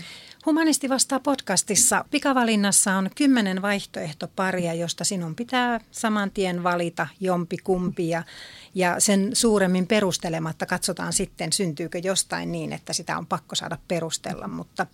[0.47, 2.05] Humanisti vastaa podcastissa.
[2.11, 8.23] Pikavalinnassa on kymmenen vaihtoehtoparia, josta sinun pitää saman tien valita jompi kumpi ja,
[8.75, 14.49] ja sen suuremmin perustelematta katsotaan sitten, syntyykö jostain niin, että sitä on pakko saada perustella.
[14.49, 14.87] Mutta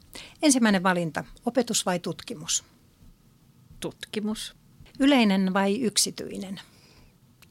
[0.43, 2.65] ensimmäinen valinta, opetus vai tutkimus?
[3.81, 4.57] Tutkimus.
[5.01, 6.61] Yleinen vai yksityinen?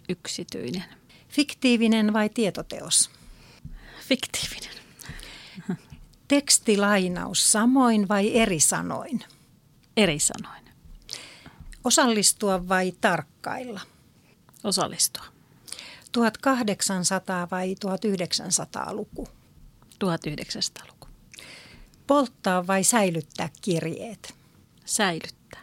[0.10, 0.86] Yksityinen.
[1.30, 3.10] Fiktiivinen vai tietoteos?
[4.08, 4.82] Fiktiivinen
[6.32, 9.24] tekstilainaus samoin vai eri sanoin?
[9.98, 10.66] Eri sanoin.
[11.84, 13.82] Osallistua vai tarkkailla?
[14.64, 15.26] Osallistua.
[16.12, 19.28] 1800 vai 1900-luku?
[20.04, 21.08] 1900-luku.
[22.08, 24.36] Polttaa vai säilyttää kirjeet?
[24.86, 25.62] Säilyttää.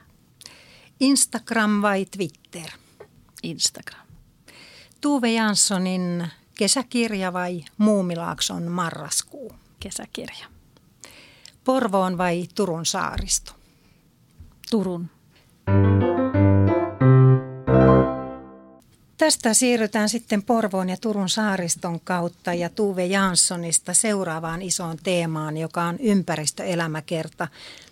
[1.00, 2.70] Instagram vai Twitter?
[3.42, 4.06] Instagram.
[5.00, 6.26] Tuve Janssonin
[6.58, 9.52] kesäkirja vai Muumilaakson marraskuu?
[9.80, 10.57] Kesäkirja.
[11.68, 13.52] Porvoon vai Turun saaristo?
[14.70, 15.10] Turun.
[19.18, 25.82] Tästä siirrytään sitten Porvoon ja Turun saariston kautta ja Tuve Janssonista seuraavaan isoon teemaan, joka
[25.82, 27.48] on ympäristöelämäkerta.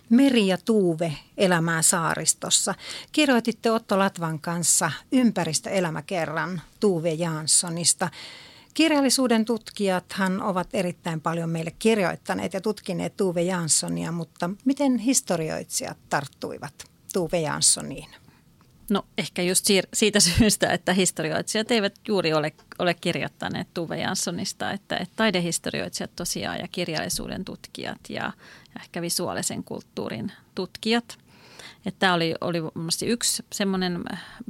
[0.09, 2.75] Meri ja Tuuve elämää saaristossa.
[3.11, 8.09] Kirjoititte Otto Latvan kanssa ympäristöelämäkerran Tuve Janssonista.
[8.77, 16.73] Kirjallisuuden tutkijathan ovat erittäin paljon meille kirjoittaneet ja tutkineet Tuve Janssonia, mutta miten historioitsijat tarttuivat
[17.13, 18.09] Tuve Janssoniin?
[18.89, 24.97] No ehkä just siitä syystä, että historioitsijat eivät juuri ole, ole kirjoittaneet Tuve Janssonista, että,
[24.97, 28.15] että taidehistorioitsijat tosiaan ja kirjallisuuden tutkijat ja,
[28.75, 31.17] ja ehkä visuaalisen kulttuurin tutkijat.
[31.87, 32.57] Että tämä oli, oli
[33.05, 34.03] yksi semmoinen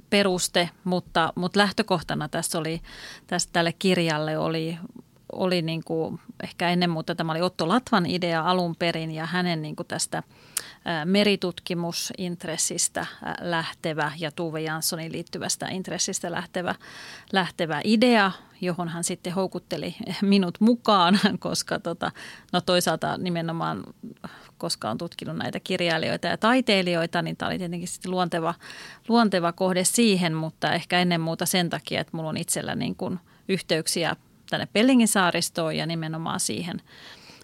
[0.10, 2.82] peruste, mutta, mutta lähtökohtana tässä oli,
[3.28, 4.78] tässä tälle kirjalle oli,
[5.32, 9.62] oli niin kuin, ehkä ennen muuta tämä oli Otto Latvan idea alun perin ja hänen
[9.62, 10.24] niin kuin tästä
[11.06, 13.06] meritutkimusintressistä
[13.42, 16.76] lähtevä ja Tuve Janssonin liittyvästä intressistä lähtevä,
[17.34, 22.12] lähtevä idea, johon hän sitten houkutteli minut mukaan, koska tota,
[22.54, 23.84] no toisaalta nimenomaan,
[24.58, 28.54] koska on tutkinut näitä kirjailijoita ja taiteilijoita, niin tämä oli tietenkin sitten luonteva,
[29.08, 33.20] luonteva kohde siihen, mutta ehkä ennen muuta sen takia, että mulla on itsellä niin kuin
[33.50, 34.16] yhteyksiä
[34.50, 36.82] tänne Pellingin saaristoon ja nimenomaan siihen,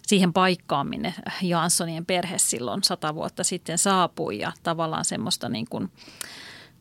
[0.07, 5.91] siihen paikkaan, minne Janssonien perhe silloin sata vuotta sitten saapui ja tavallaan semmoista niin kuin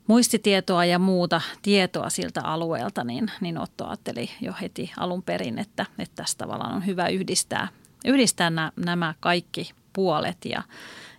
[0.07, 5.87] muistitietoa ja muuta tietoa siltä alueelta, niin, niin Otto ajatteli jo heti alun perin, että,
[5.99, 7.69] että tässä tavallaan on hyvä yhdistää,
[8.05, 10.63] yhdistää nämä, nämä kaikki puolet ja,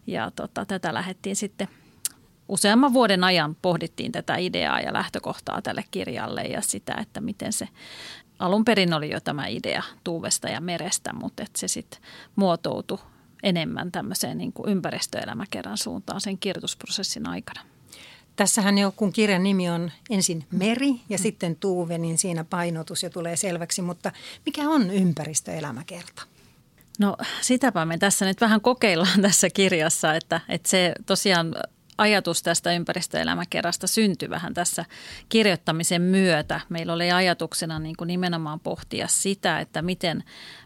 [0.07, 1.67] ja tota, tätä lähdettiin sitten
[2.49, 7.67] useamman vuoden ajan pohdittiin tätä ideaa ja lähtökohtaa tälle kirjalle ja sitä, että miten se
[8.39, 12.01] alun perin oli jo tämä idea tuuvesta ja merestä, mutta että se sitten
[12.35, 12.99] muotoutui
[13.43, 17.61] enemmän tämmöiseen niin kuin ympäristöelämäkerran suuntaan sen kirjoitusprosessin aikana.
[18.35, 21.21] Tässähän jo, kun kirjan nimi on ensin meri ja mm.
[21.21, 24.11] sitten tuuve, niin siinä painotus jo tulee selväksi, mutta
[24.45, 26.32] mikä on ympäristöelämäkerta?
[26.99, 31.55] No sitäpä me tässä nyt vähän kokeillaan tässä kirjassa, että, että se tosiaan
[31.97, 34.85] ajatus tästä ympäristöelämäkerrasta syntyi vähän tässä
[35.29, 36.61] kirjoittamisen myötä.
[36.69, 40.23] Meillä oli ajatuksena niin kuin nimenomaan pohtia sitä, että miten,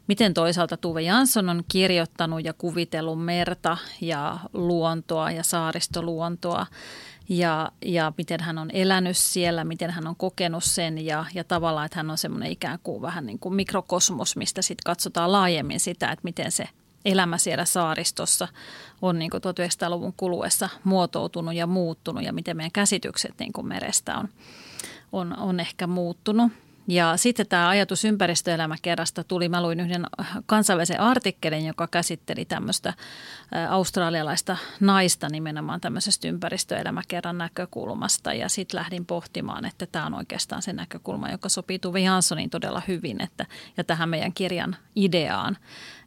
[0.07, 6.65] miten toisaalta Tuve Jansson on kirjoittanut ja kuvitellut merta ja luontoa ja saaristoluontoa
[7.29, 11.85] ja, ja miten hän on elänyt siellä, miten hän on kokenut sen ja, ja tavallaan,
[11.85, 16.11] että hän on semmoinen ikään kuin vähän niin kuin mikrokosmos, mistä sitten katsotaan laajemmin sitä,
[16.11, 16.69] että miten se
[17.05, 18.47] elämä siellä saaristossa
[19.01, 24.17] on niin kuin 1900-luvun kuluessa muotoutunut ja muuttunut ja miten meidän käsitykset niin kuin merestä
[24.17, 24.29] on,
[25.11, 26.51] on, on ehkä muuttunut.
[26.87, 29.49] Ja sitten tämä ajatus ympäristöelämäkerrasta tuli.
[29.49, 30.05] Mä luin yhden
[30.45, 32.93] kansainvälisen artikkelin, joka käsitteli tämmöistä
[33.69, 38.33] australialaista naista nimenomaan tämmöisestä ympäristöelämäkerran näkökulmasta.
[38.33, 42.81] Ja sitten lähdin pohtimaan, että tämä on oikeastaan se näkökulma, joka sopii Tuve Janssoniin todella
[42.87, 43.45] hyvin että,
[43.77, 45.57] ja tähän meidän kirjan ideaan.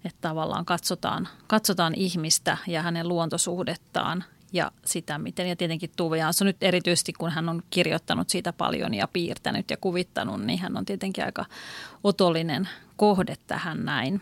[0.05, 6.47] Että tavallaan katsotaan, katsotaan ihmistä ja hänen luontosuhdettaan ja sitä, miten, ja tietenkin Tuve Jansson
[6.47, 10.85] nyt erityisesti, kun hän on kirjoittanut siitä paljon ja piirtänyt ja kuvittanut, niin hän on
[10.85, 11.45] tietenkin aika
[12.05, 14.21] otollinen kohde tähän näin.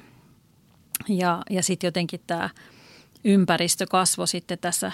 [1.09, 2.51] Ja, ja sitten jotenkin tämä
[3.25, 4.93] ympäristö kasvoi sitten tässä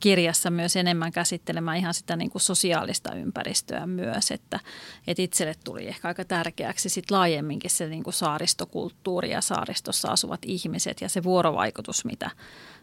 [0.00, 4.60] kirjassa myös enemmän käsittelemään ihan sitä niin kuin sosiaalista ympäristöä myös, että,
[5.06, 10.40] että itselle tuli ehkä aika tärkeäksi sit laajemminkin se niin kuin saaristokulttuuri ja saaristossa asuvat
[10.44, 12.30] ihmiset ja se vuorovaikutus, mitä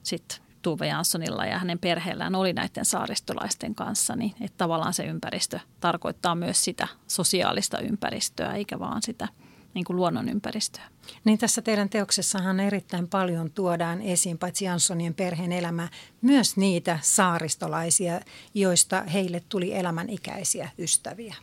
[0.03, 5.59] sitten Tuve Janssonilla ja hänen perheellään oli näiden saaristolaisten kanssa, niin että tavallaan se ympäristö
[5.79, 9.27] tarkoittaa myös sitä sosiaalista ympäristöä, eikä vaan sitä
[9.73, 10.83] niin kuin luonnon ympäristöä.
[11.23, 15.89] Niin tässä teidän teoksessahan erittäin paljon tuodaan esiin, paitsi Janssonien perheen elämää,
[16.21, 18.19] myös niitä saaristolaisia,
[18.53, 21.35] joista heille tuli elämänikäisiä ystäviä.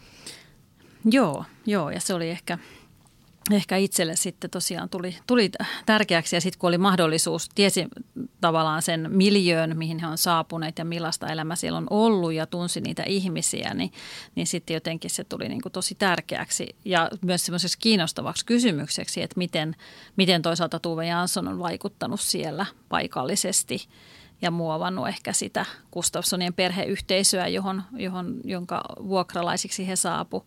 [1.05, 2.59] Joo, joo ja se oli ehkä
[3.53, 5.51] ehkä itselle sitten tosiaan tuli, tuli
[5.87, 7.87] tärkeäksi ja sitten kun oli mahdollisuus, tiesi
[8.41, 12.81] tavallaan sen miljöön, mihin he on saapuneet ja millaista elämä siellä on ollut ja tunsi
[12.81, 13.93] niitä ihmisiä, niin,
[14.35, 19.39] niin sitten jotenkin se tuli niin kuin tosi tärkeäksi ja myös semmoiseksi kiinnostavaksi kysymykseksi, että
[19.39, 19.77] miten,
[20.17, 23.89] miten toisaalta Tuve Jansson on vaikuttanut siellä paikallisesti
[24.43, 30.47] ja muovannut ehkä sitä Gustafssonien perheyhteisöä, johon, johon, jonka vuokralaisiksi he saapu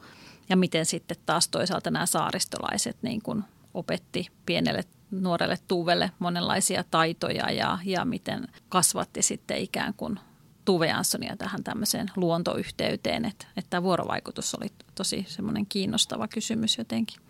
[0.50, 7.52] ja miten sitten taas toisaalta nämä saaristolaiset niin kuin opetti pienelle nuorelle Tuuvelle monenlaisia taitoja
[7.52, 10.20] ja, ja miten kasvatti sitten ikään kuin
[10.66, 17.22] Tuve Janssonia tähän tämmöiseen luontoyhteyteen, että, että tämä vuorovaikutus oli tosi semmoinen kiinnostava kysymys jotenkin.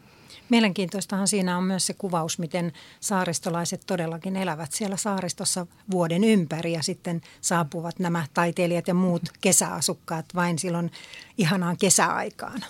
[0.50, 6.84] Mielenkiintoistahan siinä on myös se kuvaus, miten saaristolaiset todellakin elävät siellä saaristossa vuoden ympäri ja
[6.84, 10.92] sitten saapuvat nämä taiteilijat ja muut kesäasukkaat vain silloin
[11.38, 12.62] ihanaan kesäaikaan.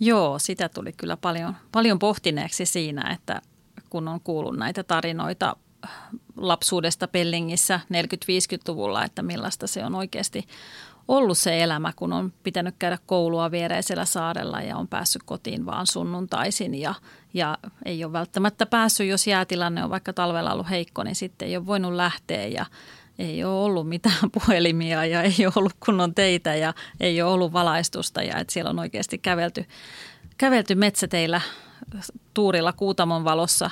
[0.00, 3.42] Joo, sitä tuli kyllä paljon, paljon pohtineeksi siinä, että
[3.90, 5.56] kun on kuullut näitä tarinoita
[6.36, 10.48] lapsuudesta Pellingissä 40-50-luvulla, että millaista se on oikeasti
[11.08, 15.86] ollut se elämä, kun on pitänyt käydä koulua viereisellä saarella ja on päässyt kotiin vaan
[15.86, 16.94] sunnuntaisin ja,
[17.34, 21.56] ja ei ole välttämättä päässyt, jos jäätilanne on vaikka talvella ollut heikko, niin sitten ei
[21.56, 22.66] ole voinut lähteä ja
[23.18, 27.52] ei ole ollut mitään puhelimia ja ei ole ollut kunnon teitä ja ei ole ollut
[27.52, 29.64] valaistusta ja että siellä on oikeasti kävelty,
[30.38, 31.40] kävelty metsäteillä
[32.34, 33.70] tuurilla Kuutamon valossa,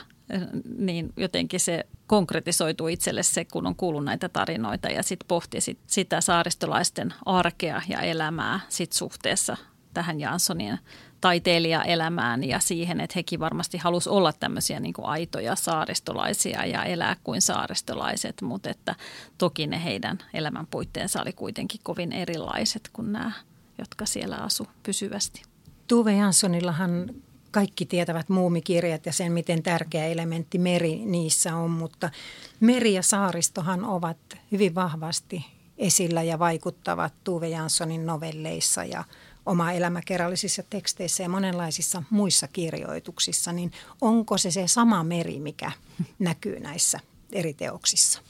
[0.79, 5.79] niin jotenkin se konkretisoituu itselle se, kun on kuullut näitä tarinoita ja sitten pohti sit
[5.87, 9.57] sitä saaristolaisten arkea ja elämää sit suhteessa
[9.95, 10.79] tähän Janssonin
[11.27, 17.17] taiteilijaelämään ja siihen, että hekin varmasti halusi olla tämmöisiä niin kuin aitoja saaristolaisia ja elää
[17.25, 18.95] kuin saaristolaiset, mutta että
[19.39, 23.33] toki ne heidän elämän puitteensa oli kuitenkin kovin erilaiset kuin nämä,
[23.79, 25.43] jotka siellä asu pysyvästi.
[25.87, 27.11] Tuve Janssonillahan
[27.51, 32.11] kaikki tietävät muumikirjat ja sen, miten tärkeä elementti meri niissä on, mutta
[32.61, 34.19] meri ja saaristohan ovat
[34.53, 35.47] hyvin vahvasti
[35.79, 39.05] esillä ja vaikuttavat Tuve Janssonin novelleissa ja
[39.47, 45.73] oma elämäkerrallisissa teksteissä ja monenlaisissa muissa kirjoituksissa, niin onko se se sama meri, mikä
[46.19, 47.01] näkyy näissä
[47.33, 48.21] eri teoksissa?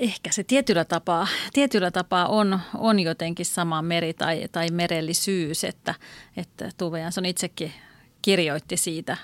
[0.00, 5.94] Ehkä se tietyllä tapaa, tietyllä tapaa on, on jotenkin sama meri tai, tai merellisyys, että,
[6.36, 7.72] että Tuve Jansson itsekin
[8.24, 9.16] kirjoitti siitä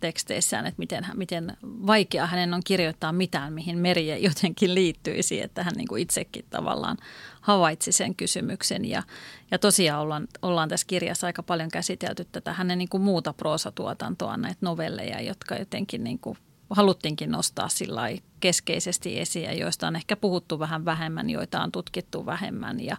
[0.00, 5.72] teksteissään, että miten, miten vaikea hänen on kirjoittaa mitään, mihin meri jotenkin liittyisi, että hän
[5.76, 6.96] niin kuin itsekin tavallaan
[7.40, 8.84] havaitsi sen kysymyksen.
[8.84, 9.02] Ja,
[9.50, 14.36] ja tosiaan ollaan, ollaan tässä kirjassa aika paljon käsitelty tätä hänen niin kuin muuta proosatuotantoa,
[14.36, 16.38] näitä novelleja, jotka jotenkin niin kuin
[16.70, 18.02] haluttiinkin nostaa sillä
[18.40, 22.96] keskeisesti esiin ja joista on ehkä puhuttu vähän vähemmän, joita on tutkittu vähemmän ja,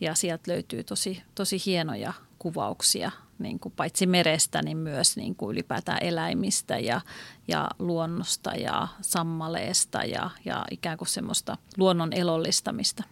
[0.00, 5.52] ja sieltä löytyy tosi, tosi hienoja kuvauksia niin kuin paitsi merestä, niin myös niin kuin
[5.52, 7.00] ylipäätään eläimistä ja,
[7.48, 13.04] ja luonnosta ja sammaleesta ja, ja ikään kuin semmoista luonnon elollistamista.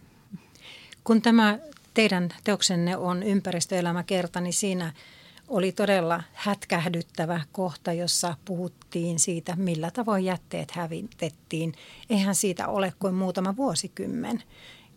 [1.03, 1.59] Kun tämä
[1.93, 4.93] teidän teoksenne on ympäristöelämäkerta, niin siinä
[5.47, 11.73] oli todella hätkähdyttävä kohta, jossa puhuttiin siitä, millä tavoin jätteet hävitettiin.
[12.09, 14.43] Eihän siitä ole kuin muutama vuosikymmen.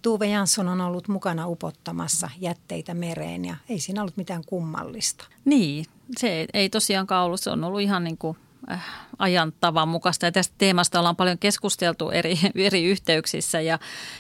[0.03, 5.27] Tuve Jansson on ollut mukana upottamassa jätteitä mereen ja ei siinä ollut mitään kummallista.
[5.45, 5.85] Niin,
[6.19, 7.41] se ei tosiaankaan ollut.
[7.41, 8.37] Se on ollut ihan niin kuin
[8.71, 8.85] äh,
[9.19, 10.27] ajan tavan mukaista.
[10.27, 13.79] Ja tästä teemasta ollaan paljon keskusteltu eri, eri yhteyksissä ja,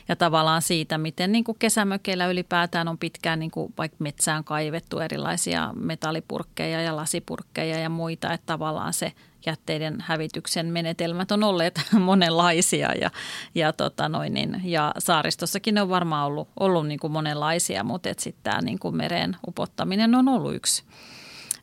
[0.08, 4.98] ja tavallaan siitä, miten niin kuin kesämökeillä ylipäätään on pitkään niin kuin vaikka metsään kaivettu
[4.98, 8.32] erilaisia metallipurkkeja ja lasipurkkeja ja muita.
[8.32, 9.12] Että tavallaan se
[9.48, 13.10] jätteiden hävityksen menetelmät on olleet monenlaisia ja,
[13.54, 18.42] ja, tota noin, niin, ja saaristossakin on varmaan ollut, ollut niin kuin monenlaisia, mutta sitten
[18.42, 20.82] tämä niin kuin mereen upottaminen on ollut yksi,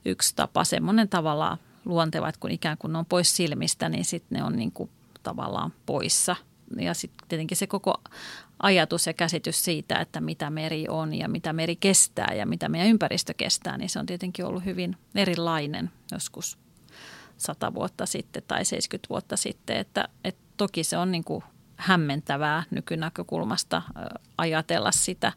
[0.05, 4.37] yksi tapa, semmoinen tavallaan luonteva, että kun ikään kuin ne on pois silmistä, niin sitten
[4.37, 4.89] ne on niin kuin
[5.23, 6.35] tavallaan poissa.
[6.79, 8.01] Ja sitten tietenkin se koko
[8.59, 12.89] ajatus ja käsitys siitä, että mitä meri on ja mitä meri kestää ja mitä meidän
[12.89, 16.64] ympäristö kestää, niin se on tietenkin ollut hyvin erilainen joskus
[17.37, 21.43] 100 vuotta sitten tai 70 vuotta sitten, että, että toki se on niin kuin
[21.75, 23.81] hämmentävää nykynäkökulmasta
[24.37, 25.33] ajatella sitä,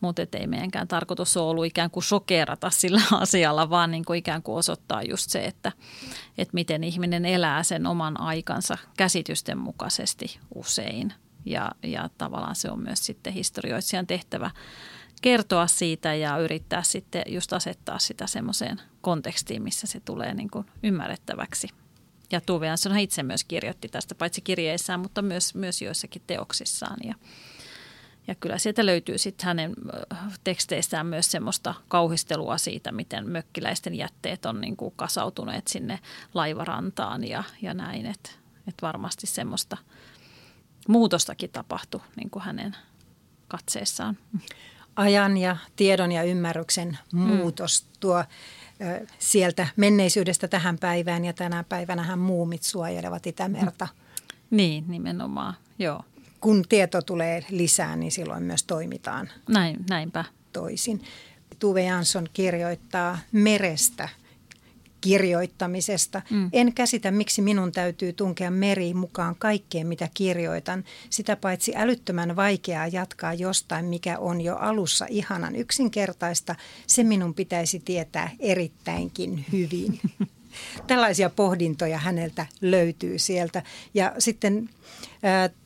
[0.00, 4.42] mutta ei meidänkään tarkoitus ole ollut ikään kuin sokerata sillä asialla, vaan niin kuin ikään
[4.42, 5.72] kuin osoittaa just se, että,
[6.38, 11.12] että miten ihminen elää sen oman aikansa käsitysten mukaisesti usein.
[11.44, 14.50] Ja, ja tavallaan se on myös sitten historioitsijan tehtävä
[15.22, 20.66] kertoa siitä ja yrittää sitten just asettaa sitä semmoiseen kontekstiin, missä se tulee niin kuin
[20.82, 21.68] ymmärrettäväksi.
[22.32, 26.96] Ja Tuve Jansson itse myös kirjoitti tästä paitsi kirjeissään, mutta myös, myös joissakin teoksissaan.
[27.04, 27.14] Ja,
[28.26, 29.74] ja kyllä sieltä löytyy sitten hänen
[30.44, 35.98] teksteistään myös semmoista kauhistelua siitä, miten mökkiläisten jätteet on niin kuin kasautuneet sinne
[36.34, 38.06] laivarantaan ja, ja näin.
[38.06, 38.30] Että
[38.68, 39.76] et varmasti semmoista
[40.88, 42.76] muutostakin tapahtui niin kuin hänen
[43.48, 44.18] katseessaan
[44.96, 47.20] ajan ja tiedon ja ymmärryksen mm.
[47.20, 48.24] muutos tuo
[49.18, 53.88] sieltä menneisyydestä tähän päivään ja tänä päivänä muumit suojelevat Itämerta.
[53.90, 54.56] Mm.
[54.56, 56.02] Niin, nimenomaan, joo.
[56.40, 60.24] Kun tieto tulee lisää, niin silloin myös toimitaan Näin, näinpä.
[60.52, 61.02] toisin.
[61.58, 64.08] Tuve Jansson kirjoittaa merestä–
[65.02, 66.22] kirjoittamisesta.
[66.30, 66.50] Mm.
[66.52, 70.84] En käsitä, miksi minun täytyy tunkea meriin mukaan kaikkeen, mitä kirjoitan.
[71.10, 76.54] Sitä paitsi älyttömän vaikeaa jatkaa jostain, mikä on jo alussa ihanan yksinkertaista.
[76.86, 80.00] Se minun pitäisi tietää erittäinkin hyvin.
[80.86, 83.62] Tällaisia pohdintoja häneltä löytyy sieltä.
[83.94, 84.70] Ja sitten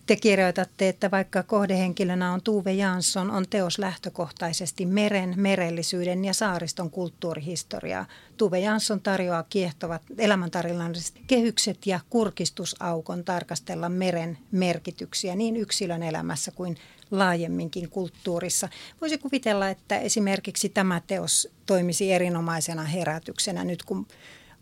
[0.07, 6.90] te kirjoitatte, että vaikka kohdehenkilönä on Tuve Jansson, on teos lähtökohtaisesti meren, merellisyyden ja saariston
[6.90, 8.07] kulttuurihistoriaa.
[8.36, 16.76] Tuve Jansson tarjoaa kiehtovat elämäntarinalliset kehykset ja kurkistusaukon tarkastella meren merkityksiä niin yksilön elämässä kuin
[17.11, 18.68] laajemminkin kulttuurissa.
[19.00, 24.07] Voisi kuvitella, että esimerkiksi tämä teos toimisi erinomaisena herätyksenä nyt, kun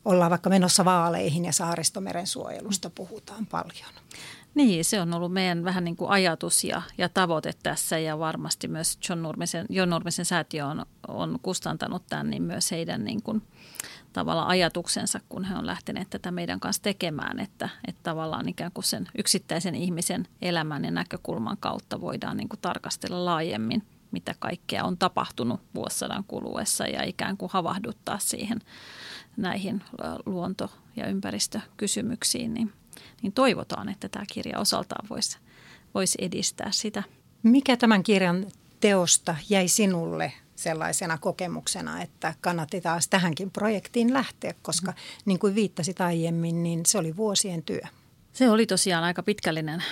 [0.04, 3.94] ollaan vaikka menossa vaaleihin ja saaristomeren suojelusta puhutaan paljon.
[4.54, 8.68] Niin, se on ollut meidän vähän niin kuin ajatus ja, ja tavoite tässä ja varmasti
[8.68, 13.42] myös John Nurmisen, John Nurmisen säätiö on, on kustantanut tämän, niin myös heidän niin kuin,
[14.12, 18.84] tavallaan ajatuksensa, kun he on lähteneet tätä meidän kanssa tekemään, että, että tavallaan ikään kuin
[18.84, 24.98] sen yksittäisen ihmisen elämän ja näkökulman kautta voidaan niin kuin tarkastella laajemmin, mitä kaikkea on
[24.98, 28.58] tapahtunut vuosisadan kuluessa ja ikään kuin havahduttaa siihen
[29.36, 29.82] näihin
[30.26, 32.72] luonto- ja ympäristökysymyksiin, niin,
[33.22, 35.38] niin toivotaan, että tämä kirja osaltaan voisi,
[35.94, 37.02] voisi edistää sitä.
[37.42, 38.46] Mikä tämän kirjan
[38.80, 44.96] teosta jäi sinulle sellaisena kokemuksena, että kannatti taas tähänkin projektiin lähteä, koska mm.
[45.24, 47.80] niin kuin viittasit aiemmin, niin se oli vuosien työ.
[48.32, 49.84] Se oli tosiaan aika pitkällinen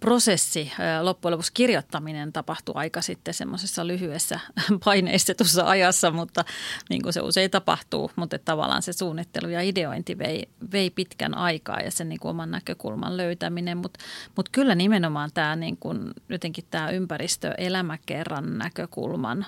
[0.00, 0.72] prosessi,
[1.02, 4.40] loppujen lopuksi kirjoittaminen tapahtui aika sitten semmoisessa lyhyessä
[4.84, 6.44] paineistetussa ajassa, mutta
[6.90, 11.80] niin kuin se usein tapahtuu, mutta tavallaan se suunnittelu ja ideointi vei, vei pitkän aikaa
[11.80, 14.00] ja sen niin kuin oman näkökulman löytäminen, mutta,
[14.36, 19.46] mutta kyllä nimenomaan tämä niin kuin, jotenkin tämä ympäristöelämäkerran näkökulman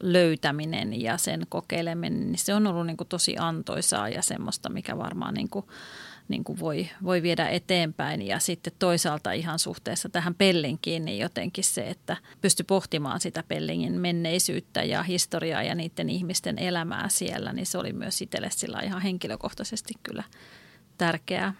[0.00, 4.98] löytäminen ja sen kokeileminen, niin se on ollut niin kuin tosi antoisaa ja semmoista, mikä
[4.98, 5.66] varmaan niin kuin
[6.28, 8.22] niin kuin voi, voi viedä eteenpäin.
[8.22, 14.00] Ja sitten toisaalta ihan suhteessa tähän Pellinkiin, niin jotenkin se, että pysty pohtimaan sitä Pellingin
[14.00, 19.02] menneisyyttä ja historiaa ja niiden ihmisten elämää siellä, niin se oli myös itselle sillä ihan
[19.02, 20.24] henkilökohtaisesti kyllä
[20.98, 21.54] tärkeää.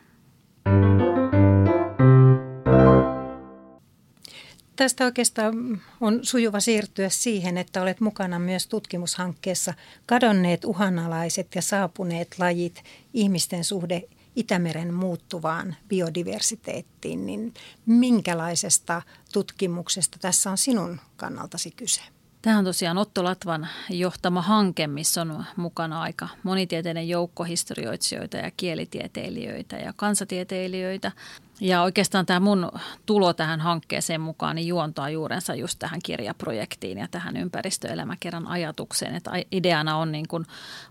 [4.77, 9.75] Tästä oikeastaan on sujuva siirtyä siihen, että olet mukana myös tutkimushankkeessa
[10.07, 12.83] Kadonneet uhanalaiset ja saapuneet lajit,
[13.15, 14.03] ihmisten suhde
[14.37, 17.55] Itämeren muuttuvaan biodiversiteettiin, niin
[17.87, 22.16] minkälaisesta tutkimuksesta tässä on sinun kannaltasi kyse?
[22.47, 28.51] Tämä on tosiaan Otto Latvan johtama hanke, missä on mukana aika monitieteinen joukko historioitsijoita ja
[28.57, 31.13] kielitieteilijöitä ja kansatieteilijöitä.
[31.61, 32.71] Ja oikeastaan tämä mun
[33.07, 39.15] tulo tähän hankkeeseen mukaan niin juontaa juurensa just tähän kirjaprojektiin ja tähän ympäristöelämäkerran ajatukseen.
[39.15, 40.47] Että ideana on, niin kuin,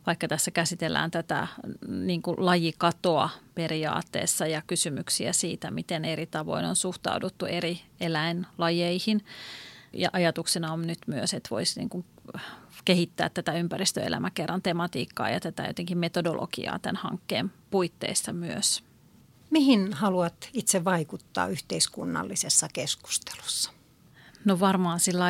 [0.05, 1.47] vaikka tässä käsitellään tätä
[1.87, 9.21] niin kuin lajikatoa periaatteessa ja kysymyksiä siitä, miten eri tavoin on suhtauduttu eri eläinlajeihin–
[9.95, 12.05] ja ajatuksena on nyt myös, että voisi niin kuin
[12.85, 18.83] kehittää tätä ympäristöelämäkerran tematiikkaa ja tätä jotenkin metodologiaa tämän hankkeen puitteissa myös.
[19.49, 23.71] Mihin haluat itse vaikuttaa yhteiskunnallisessa keskustelussa?
[24.45, 25.25] No varmaan sillä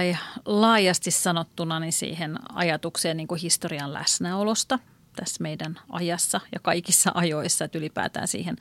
[0.45, 4.79] laajasti sanottuna niin siihen ajatukseen niin kuin historian läsnäolosta
[5.15, 8.55] tässä meidän ajassa ja kaikissa ajoissa, että ylipäätään siihen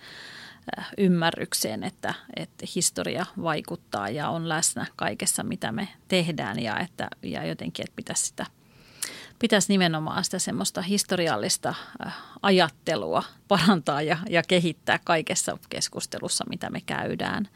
[0.99, 7.45] ymmärrykseen, että, että historia vaikuttaa ja on läsnä kaikessa, mitä me tehdään ja, että, ja
[7.47, 8.47] jotenkin, että pitäisi, sitä,
[9.39, 11.75] pitäisi nimenomaan sitä semmoista historiallista
[12.07, 17.49] äh, ajattelua parantaa ja, ja kehittää kaikessa keskustelussa, mitä me käydään.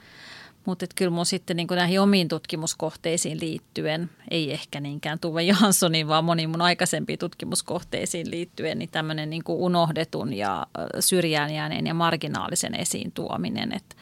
[0.65, 6.25] Mutta kyllä mun sitten niin näihin omiin tutkimuskohteisiin liittyen, ei ehkä niinkään Tuve Janssonin, vaan
[6.25, 10.67] moniin mun aikaisempiin tutkimuskohteisiin liittyen, niin tämmöinen niin unohdetun ja
[11.01, 13.73] syrjään jääneen ja marginaalisen esiin tuominen.
[13.73, 13.97] Että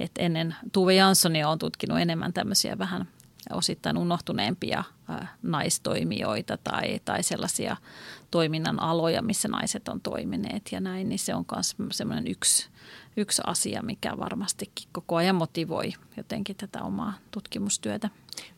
[0.00, 3.08] et ennen Tuve Janssonia on tutkinut enemmän tämmöisiä vähän
[3.52, 4.84] osittain unohtuneempia
[5.42, 7.76] naistoimijoita tai, tai sellaisia
[8.30, 11.44] toiminnan aloja, missä naiset on toimineet ja näin, niin se on
[11.78, 12.68] myös semmoinen yksi
[13.16, 18.10] yksi asia, mikä varmastikin koko ajan motivoi jotenkin tätä omaa tutkimustyötä.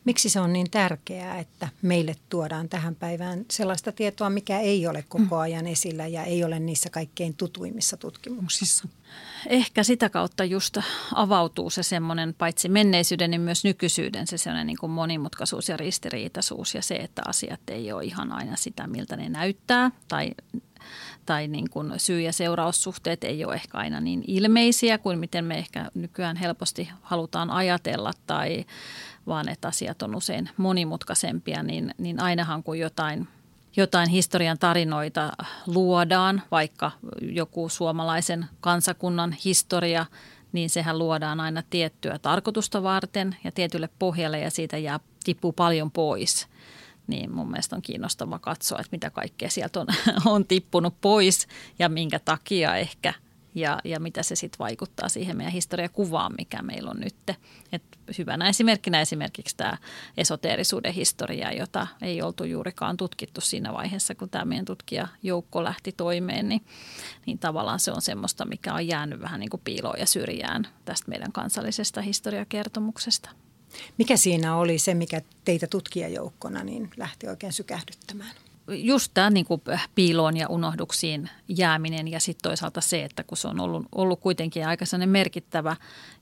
[0.05, 5.05] Miksi se on niin tärkeää, että meille tuodaan tähän päivään sellaista tietoa, mikä ei ole
[5.09, 8.87] koko ajan esillä ja ei ole niissä kaikkein tutuimmissa tutkimuksissa?
[9.47, 10.77] Ehkä sitä kautta just
[11.13, 16.75] avautuu se semmoinen paitsi menneisyyden, niin myös nykyisyyden se semmoinen niin kuin monimutkaisuus ja ristiriitaisuus
[16.75, 20.31] ja se, että asiat ei ole ihan aina sitä, miltä ne näyttää tai
[21.25, 25.57] tai niin kuin syy- ja seuraussuhteet ei ole ehkä aina niin ilmeisiä kuin miten me
[25.57, 28.65] ehkä nykyään helposti halutaan ajatella tai
[29.27, 33.27] vaan että asiat on usein monimutkaisempia, niin, niin ainahan kun jotain
[33.77, 35.31] jotain historian tarinoita
[35.67, 40.05] luodaan, vaikka joku suomalaisen kansakunnan historia,
[40.51, 45.91] niin sehän luodaan aina tiettyä tarkoitusta varten ja tietylle pohjalle ja siitä jää, tippuu paljon
[45.91, 46.47] pois
[47.07, 49.87] niin mun mielestä on kiinnostava katsoa, että mitä kaikkea sieltä on,
[50.33, 51.47] on tippunut pois
[51.79, 53.13] ja minkä takia ehkä
[53.55, 57.15] ja, ja mitä se sitten vaikuttaa siihen meidän historiakuvaan, mikä meillä on nyt.
[57.71, 57.83] Et
[58.17, 59.77] hyvänä esimerkkinä esimerkiksi tämä
[60.17, 66.49] esoteerisuuden historia, jota ei oltu juurikaan tutkittu siinä vaiheessa, kun tämä meidän tutkijajoukko lähti toimeen,
[66.49, 66.65] niin,
[67.25, 71.09] niin tavallaan se on semmoista, mikä on jäänyt vähän niin kuin piiloon ja syrjään tästä
[71.09, 73.29] meidän kansallisesta historiakertomuksesta.
[73.97, 78.31] Mikä siinä oli se, mikä teitä tutkijajoukkona niin lähti oikein sykähdyttämään?
[78.67, 79.61] just tämä niin kuin
[79.95, 84.67] piiloon ja unohduksiin jääminen ja sitten toisaalta se, että kun se on ollut, ollut kuitenkin
[84.67, 85.75] aika merkittävä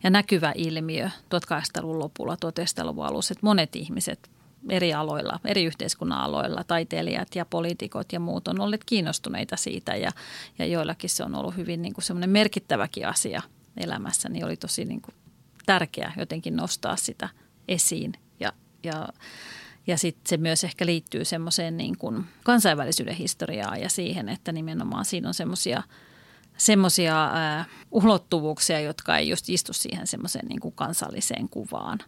[0.04, 4.30] ja näkyvä ilmiö 1800-luvun lopulla, 1900-luvun alussa, että monet ihmiset
[4.70, 10.12] eri aloilla, eri yhteiskunnan aloilla, taiteilijat ja poliitikot ja muut on olleet kiinnostuneita siitä ja,
[10.60, 13.42] ja joillakin se on ollut hyvin niin kuin semmoinen merkittäväkin asia
[13.78, 15.16] elämässä, niin oli tosi niin kuin
[15.66, 17.30] tärkeää jotenkin nostaa sitä
[17.68, 18.54] esiin ja,
[18.84, 19.08] ja
[19.88, 25.06] ja sitten se myös ehkä liittyy semmoiseen niin kuin kansainvälisyyden historiaan ja siihen, että nimenomaan
[25.06, 25.84] siinä on semmoisia
[26.58, 32.00] semmoisia äh, ulottuvuuksia, jotka ei just istu siihen semmoiseen niin kuin kansalliseen kuvaan.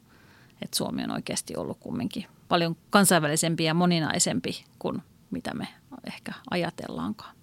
[0.62, 5.01] Että Suomi on oikeasti ollut kumminkin paljon kansainvälisempi ja moninaisempi kuin
[5.32, 5.68] mitä me
[6.08, 7.36] ehkä ajatellaankaan.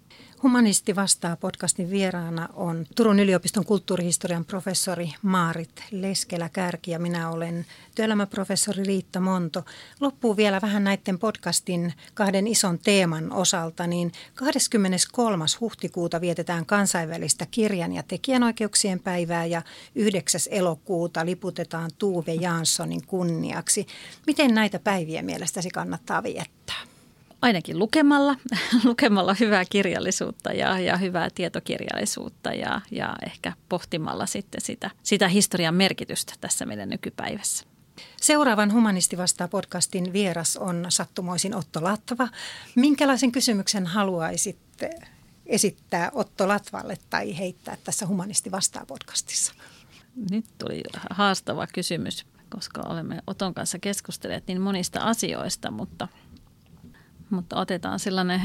[0.43, 8.83] Humanisti vastaa podcastin vieraana on Turun yliopiston kulttuurihistorian professori Maarit Leskelä-Kärki ja minä olen työelämäprofessori
[8.83, 9.65] Riitta Monto.
[10.01, 15.45] Loppuu vielä vähän näiden podcastin kahden ison teeman osalta, niin 23.
[15.61, 19.63] huhtikuuta vietetään kansainvälistä kirjan ja tekijänoikeuksien päivää ja
[19.95, 20.41] 9.
[20.51, 23.87] elokuuta liputetaan Tuve Janssonin kunniaksi.
[24.27, 26.92] Miten näitä päiviä mielestäsi kannattaa viettää?
[27.43, 28.37] Ainakin lukemalla,
[28.85, 35.75] lukemalla hyvää kirjallisuutta ja, ja hyvää tietokirjallisuutta ja, ja ehkä pohtimalla sitten sitä, sitä historian
[35.75, 37.67] merkitystä tässä meidän nykypäivässä.
[38.21, 42.29] Seuraavan Humanisti vastaa podcastin vieras on sattumoisin Otto Latva.
[42.75, 44.59] Minkälaisen kysymyksen haluaisit
[45.47, 49.55] esittää Otto Latvalle tai heittää tässä Humanisti vastaa podcastissa?
[50.31, 56.09] Nyt tuli haastava kysymys, koska olemme Oton kanssa keskustelleet niin monista asioista, mutta–
[57.33, 58.43] mutta otetaan sellainen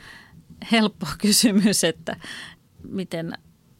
[0.72, 2.16] helppo kysymys, että
[2.88, 3.32] miten,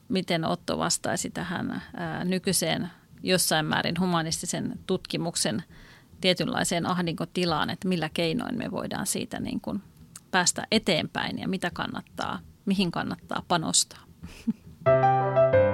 [0.08, 2.90] miten Otto vastaisi tähän ää, nykyiseen
[3.22, 5.62] jossain määrin humanistisen tutkimuksen
[6.20, 9.82] tietynlaiseen ahdinkotilaan, että millä keinoin me voidaan siitä niin kuin
[10.30, 14.02] päästä eteenpäin ja mitä kannattaa, mihin kannattaa panostaa.